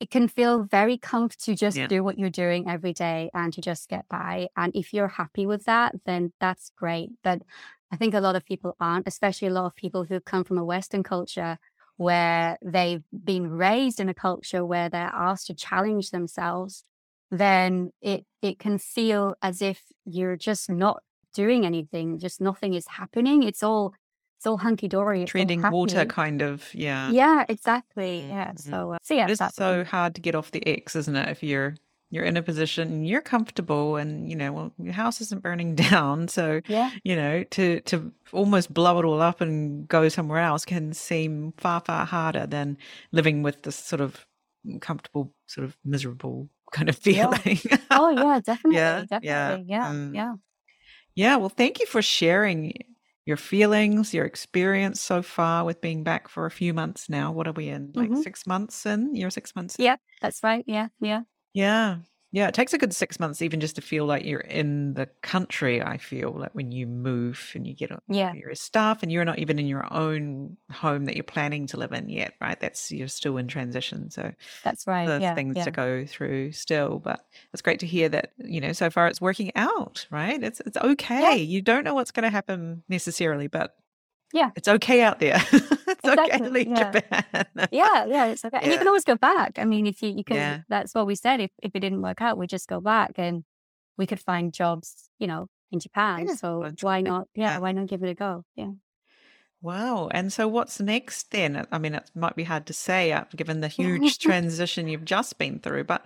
[0.00, 1.88] it can feel very comfortable to just Yeah.
[1.88, 4.48] do what you're doing every day and to just get by.
[4.56, 7.10] And if you're happy with that, then that's great.
[7.22, 7.42] But
[7.92, 10.56] I think a lot of people aren't, especially a lot of people who come from
[10.58, 11.58] a Western culture
[12.00, 16.82] where they've been raised in a culture where they're asked to challenge themselves,
[17.30, 21.02] then it it can feel as if you're just not
[21.34, 23.42] doing anything, just nothing is happening.
[23.42, 23.92] It's all
[24.38, 25.26] it's all hunky dory.
[25.26, 26.74] Treading water, kind of.
[26.74, 27.10] Yeah.
[27.10, 28.24] Yeah, exactly.
[28.26, 28.52] Yeah.
[28.52, 28.70] Mhm.
[28.70, 31.28] So uh, so yeah, It is so hard to get off the X, isn't it?
[31.28, 31.74] If you're
[32.10, 35.74] you're in a position and you're comfortable and you know well your house isn't burning
[35.90, 36.90] down so yeah.
[37.04, 41.52] you know to to almost blow it all up and go somewhere else can seem
[41.56, 42.76] far far harder than
[43.12, 44.26] living with this sort of
[44.80, 47.36] comfortable sort of miserable kind of Yeah.
[47.36, 47.58] feeling
[47.90, 48.76] Oh yeah, definitely.
[48.76, 49.64] Yeah, yeah, Definitely.
[49.68, 49.88] Yeah.
[49.88, 50.34] um, Yeah.
[51.14, 52.72] yeah well thank you for sharing
[53.26, 57.46] your feelings your experience so far with being back for a few months now what
[57.46, 58.22] are we in like Mhm.
[58.22, 59.84] six months in you're six months in?
[59.84, 59.96] Yeah.
[60.20, 60.64] That's right.
[60.66, 60.88] Yeah.
[61.00, 61.22] Yeah.
[61.52, 61.98] Yeah.
[62.32, 65.08] Yeah, it takes a good six months even just to feel like you're in the
[65.20, 65.82] country.
[65.82, 68.32] I feel like when you move and you get yeah.
[68.34, 71.90] your stuff and you're not even in your own home that you're planning to live
[71.90, 72.58] in yet, right?
[72.60, 74.10] That's you're still in transition.
[74.10, 74.32] So
[74.62, 75.08] that's right.
[75.08, 75.64] The yeah, things yeah.
[75.64, 77.00] to go through still.
[77.00, 77.20] But
[77.52, 80.40] it's great to hear that, you know, so far it's working out, right?
[80.40, 81.20] It's it's okay.
[81.20, 81.34] Yeah.
[81.34, 83.74] You don't know what's going to happen necessarily, but
[84.32, 84.50] yeah.
[84.54, 85.42] It's okay out there.
[86.04, 86.40] it's exactly.
[86.40, 86.90] okay leave yeah.
[86.92, 87.44] Japan.
[87.72, 88.56] yeah, yeah, it's okay.
[88.58, 88.62] Yeah.
[88.64, 89.58] And you can always go back.
[89.58, 90.60] I mean, if you, you can, Yeah.
[90.68, 91.40] that's what we said.
[91.40, 93.44] If, if it didn't work out, we just go back and
[93.96, 96.26] we could find jobs, you know, in Japan.
[96.26, 97.28] Yeah, So why not?
[97.34, 97.58] Yeah, Yeah.
[97.58, 98.44] why not give it a go?
[98.56, 98.70] Yeah.
[99.62, 100.08] Wow.
[100.10, 101.66] And so what's next then?
[101.70, 105.36] I mean, it might be hard to say uh, given the huge transition you've just
[105.38, 106.04] been through, but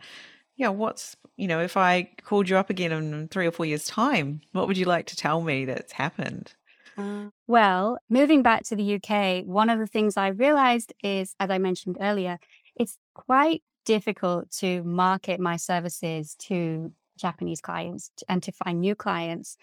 [0.57, 3.86] yeah, what's, you know, if I called you up again in three or four years'
[3.86, 6.53] time, what would you like to tell me that's happened?
[6.99, 7.30] Mm.
[7.47, 11.59] Well, moving back to the UK, one of the things I realized is, as I
[11.59, 12.38] mentioned earlier,
[12.76, 19.57] it's quite difficult to market my services to Japanese clients and to find new clients.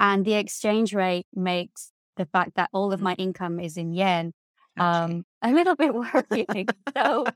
[0.00, 3.04] And the exchange rate makes the fact that all of mm.
[3.04, 4.32] my income is in yen
[4.78, 6.68] um, a little bit worrying.
[6.96, 7.26] so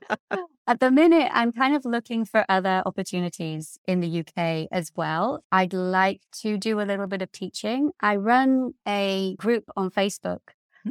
[0.67, 5.43] at the minute, I'm kind of looking for other opportunities in the UK as well.
[5.51, 7.91] I'd like to do a little bit of teaching.
[7.99, 10.39] I run a group on Facebook.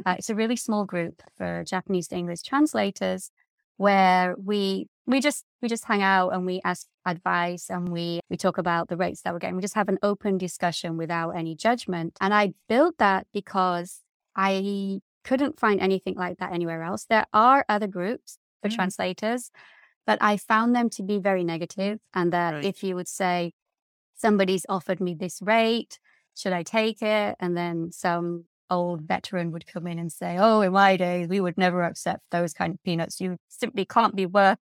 [0.05, 3.29] Uh, it's a really small group for Japanese to English translators
[3.77, 8.37] where we we just we just hang out and we ask advice and we we
[8.37, 9.55] talk about the rates that we're getting.
[9.55, 12.17] We just have an open discussion without any judgment.
[12.21, 14.01] And I built that because
[14.35, 17.05] I couldn't find anything like that anywhere else.
[17.05, 18.75] There are other groups for Mm.
[18.75, 19.51] translators,
[20.05, 22.65] but I found them to be very negative and that Right.
[22.65, 23.53] if you would say
[24.15, 25.99] somebody's offered me this rate,
[26.35, 27.35] should I take it?
[27.39, 31.41] And then some old veteran would come in and say, "Oh, in my days, we
[31.41, 33.21] would never accept those kind of peanuts.
[33.21, 34.59] You simply can't be worth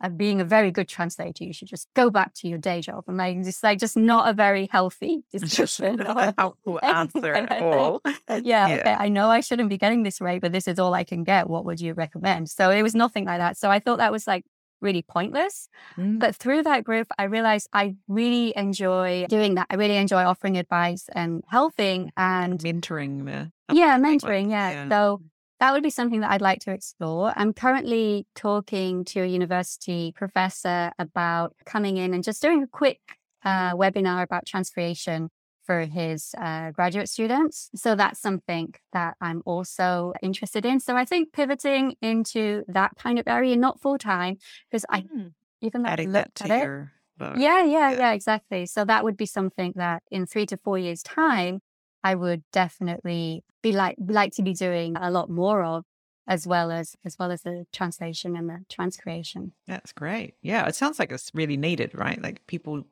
[0.00, 1.44] of being a very good translator.
[1.44, 4.28] You should just go back to your day job." And like, just like, just not
[4.28, 5.96] a very healthy discussion.
[5.96, 8.00] not a helpful answer at all.
[8.28, 8.76] yeah, Yeah.
[8.80, 11.24] okay, I know I shouldn't be getting this rate, but this is all I can
[11.24, 11.48] get.
[11.48, 12.50] What would you recommend?
[12.50, 13.56] So it was nothing like that.
[13.56, 14.44] So I thought that was like
[14.80, 15.68] really pointless.
[15.98, 16.18] Mm.
[16.18, 19.66] But through that group, I realized I really enjoy doing that.
[19.70, 24.50] I really enjoy offering advice and helping and Mentoring the yeah, mentoring.
[24.50, 24.70] Yeah.
[24.70, 24.88] yeah.
[24.88, 25.20] So
[25.60, 27.32] that would be something that I'd like to explore.
[27.36, 33.00] I'm currently talking to a university professor about coming in and just doing a quick
[33.44, 35.28] uh, webinar about transcreation
[35.64, 37.70] for his uh, graduate students.
[37.74, 40.80] So that's something that I'm also interested in.
[40.80, 44.38] So I think pivoting into that kind of area, not full time,
[44.70, 45.32] because I Mm.
[45.60, 47.36] even adding that to at it, your book.
[47.36, 47.98] yeah, yeah, Yeah.
[47.98, 48.66] yeah, exactly.
[48.66, 51.60] So that would be something that in three to four years' time,
[52.04, 55.84] I would definitely be like like to be doing a lot more of,
[56.26, 59.52] as well as as well as the translation and the transcreation.
[59.66, 60.34] That's great.
[60.42, 62.20] Yeah, it sounds like it's really needed, right?
[62.20, 62.84] Like people,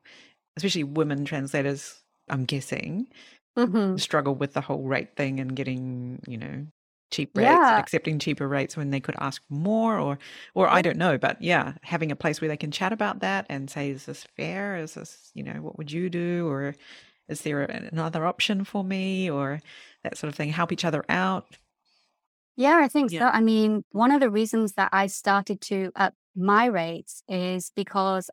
[0.56, 3.08] especially women translators, I'm guessing,
[3.56, 3.98] Mhm.
[3.98, 6.66] struggle with the whole rate thing and getting, you know,
[7.12, 10.18] cheap rates Yeah, accepting cheaper rates when they could ask more or
[10.54, 13.46] or I don't know, but yeah, having a place where they can chat about that
[13.50, 14.76] and say, is this fair?
[14.78, 16.48] Is this, you know, what would you do?
[16.48, 16.74] Or
[17.28, 19.30] is there another option for me?
[19.30, 19.60] Or
[20.04, 20.50] that sort of thing.
[20.50, 21.46] Help each other out.
[22.56, 22.78] yeah.
[22.82, 23.20] I think Yeah.
[23.20, 23.26] so.
[23.26, 28.30] I mean, one of the reasons that I started to up my rates is because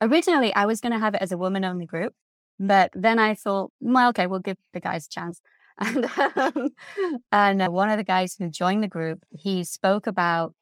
[0.00, 2.14] originally I was going to have it as a woman only group,
[2.58, 5.40] but then I thought, well, okay, we'll give the guys a chance.
[5.80, 6.06] And,
[6.36, 6.68] um,
[7.32, 10.54] and uh, one of the guys who joined the group, he spoke about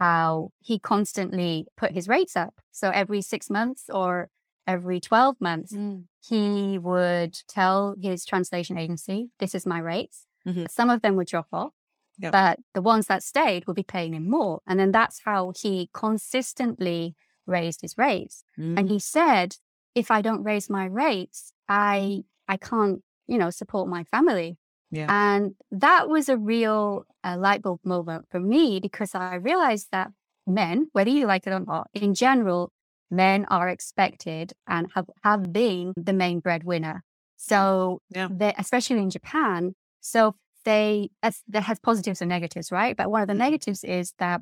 [0.00, 2.54] how he constantly put his rates up.
[2.72, 4.28] So every six months or
[4.66, 6.04] every 12 months, Mm.
[6.28, 10.26] he would tell his translation agency, this is my rates.
[10.46, 10.70] Mhm.
[10.70, 11.72] Some of them would drop off,
[12.18, 12.32] Yep.
[12.32, 14.60] but the ones that stayed would be paying him more.
[14.66, 17.14] And then that's how he consistently
[17.46, 18.44] raised his rates.
[18.56, 18.88] And Mm.
[18.88, 19.56] he said,
[19.94, 24.56] if I don't raise my rates, I I can't, you know, support my family.
[24.92, 25.06] Yeah.
[25.10, 30.12] And that was a real uh, light bulb moment for me because I realized that
[30.46, 32.72] men, whether you like it or not, in general,
[33.10, 37.02] men are expected and have, have been the main breadwinner.
[37.36, 38.28] So, Yeah.
[38.58, 40.34] especially in Japan, so
[40.64, 42.96] they, as, that has positives and negatives, right?
[42.96, 43.38] But one of the Mhm.
[43.38, 44.40] negatives is that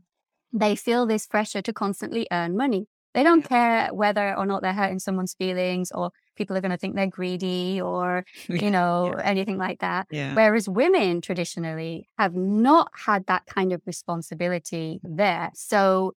[0.53, 2.87] they feel this pressure to constantly earn money.
[3.12, 3.47] They don't Yeah.
[3.49, 7.07] care whether or not they're hurting someone's feelings or people are going to think they're
[7.07, 9.23] greedy or, you know, Yeah.
[9.25, 10.07] anything like that.
[10.11, 10.35] Yeah.
[10.35, 15.51] Whereas women traditionally have not had that kind of responsibility there.
[15.55, 16.15] So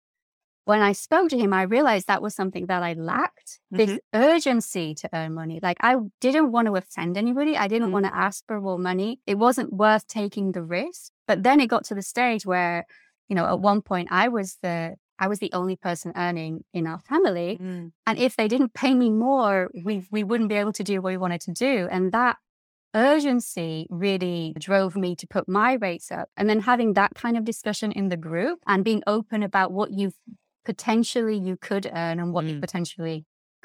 [0.68, 4.20] when I spoke to him, I realized that was something that I lacked this Mm-hmm.
[4.32, 5.58] urgency to earn money.
[5.68, 5.96] Like I
[6.26, 7.54] didn't want to offend anybody.
[7.56, 7.94] I didn't Mm.
[7.96, 9.12] want to ask for more money.
[9.26, 11.12] It wasn't worth taking the risk.
[11.30, 12.86] But then it got to the stage where,
[13.30, 16.86] you know, at one point I was the I was the only person earning in
[16.86, 17.58] our family.
[17.62, 17.92] Mm.
[18.06, 21.10] And if they didn't pay me more, we, we wouldn't be able to do what
[21.12, 21.88] we wanted to do.
[21.90, 22.36] And that
[22.94, 26.30] urgency really drove me to put my rates up.
[26.38, 29.92] And then having that kind of discussion in the group and being open about what
[29.92, 30.12] you
[30.72, 32.62] potentially you could earn and what you Mm.
[32.66, 33.18] potentially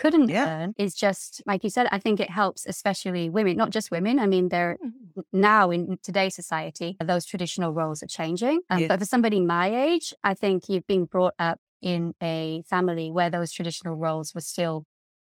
[0.03, 0.46] couldn't Yeah.
[0.53, 4.18] earn is just like you said i think it helps especially women not just women
[4.24, 5.24] i mean they're Mm.
[5.50, 10.07] now in today's society those traditional roles are changing um, but for somebody my age
[10.30, 11.59] i think you've been brought up
[11.94, 14.76] in a family where those traditional roles were still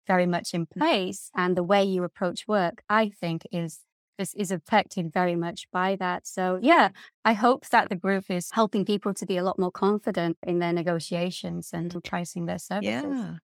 [0.06, 3.72] very much in place and the way you approach work i think is
[4.18, 6.88] this is affected very much by that so yeah
[7.24, 10.58] i hope that the group is helping people to be a lot more confident in
[10.58, 13.34] their negotiations and pricing their services Yeah.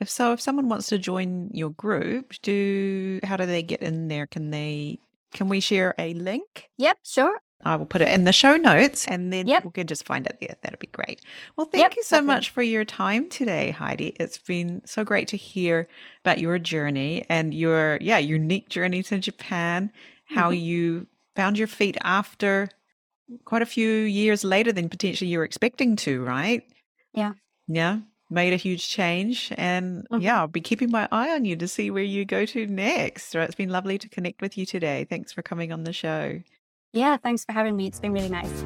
[0.00, 4.06] If so, if someone wants to join your group, do how do they get in
[4.06, 4.26] there?
[4.26, 5.00] Can they
[5.34, 6.70] can we share a link?
[6.78, 9.62] yep sure I will put it in the show notes and then Yep.
[9.62, 10.54] people can just find it there.
[10.62, 11.20] That'd be great.
[11.56, 12.34] Well, thank Yep, you so definitely.
[12.34, 14.16] much for your time today, Heidi.
[14.18, 15.86] It's been so great to hear
[16.24, 19.92] about your journey and your yeah, unique journey to Japan,
[20.30, 20.60] how Mhm.
[20.62, 21.06] you
[21.36, 22.68] found your feet after
[23.44, 26.62] quite a few years later than potentially you were expecting to, right?
[27.14, 27.32] Yeah.
[27.68, 28.00] Yeah.
[28.30, 29.52] Made a huge change.
[29.56, 30.22] And Mhm.
[30.22, 33.30] yeah, I'll be keeping my eye on you to see where you go to next.
[33.30, 35.04] So it's been lovely to connect with you today.
[35.08, 36.40] Thanks for coming on the show.
[36.92, 38.64] yeah thanks for having me it's been really nice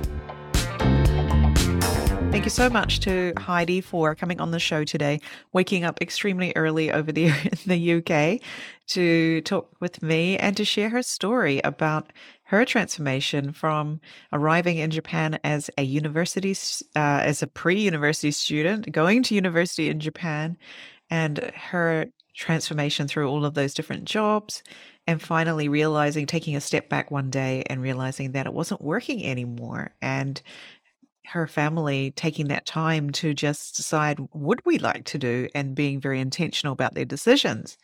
[2.35, 5.20] Thank you so much to Heidi for coming on the show today,
[5.53, 7.95] waking up extremely early over there in the
[8.35, 8.41] UK
[8.89, 12.12] to talk with me and to share her story about
[12.43, 14.01] her transformation from
[14.32, 16.57] arriving in Japan as a university,
[16.97, 20.59] uh, as a pre-university student, going to university in Japan,
[21.09, 24.64] and her transformation through all of those different jobs,
[25.07, 29.24] and finally realizing, taking a step back one day and realizing that it wasn't working
[29.24, 30.43] anymore, and
[31.27, 36.01] her family taking that time to just decide what we like to do and being
[36.01, 37.77] very intentional about their decisions.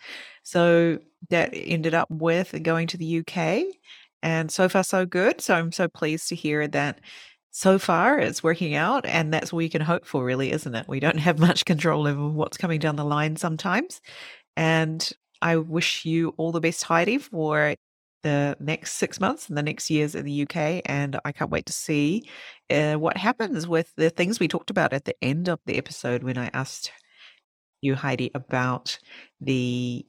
[0.43, 0.99] So
[1.31, 3.65] that ended up with going to the UK.
[4.23, 5.41] And so far, so good.
[5.41, 7.01] So I'm so pleased to hear that
[7.51, 9.07] so far it's working out.
[9.07, 10.89] And that's all you can hope for, really, isn't it?
[10.89, 14.01] We don't have much control over what's coming down the line sometimes.
[14.57, 15.09] And
[15.43, 17.75] I wish you all the best, Heidi, for
[18.23, 20.83] the next six months and the next years in the UK.
[20.87, 22.29] And I can't wait to see
[22.71, 26.23] uh, what happens with the things we talked about at the end of the episode
[26.23, 26.93] when I asked
[27.81, 28.99] you, Heidi, about
[29.41, 30.05] the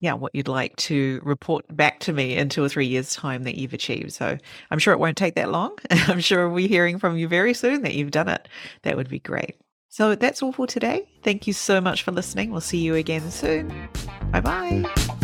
[0.00, 3.44] yeah, what you'd like to report back to me in two or three years' time
[3.44, 4.12] that you've achieved.
[4.12, 4.36] So
[4.68, 5.78] I'm sure it won't take that long.
[5.90, 8.48] I'm sure we'll be hearing from you very soon that you've done it.
[8.82, 9.54] That would be great.
[9.90, 11.08] So that's all for today.
[11.22, 12.50] Thank you so much for listening.
[12.50, 13.68] We'll see you again soon.
[14.32, 15.18] Bye bye.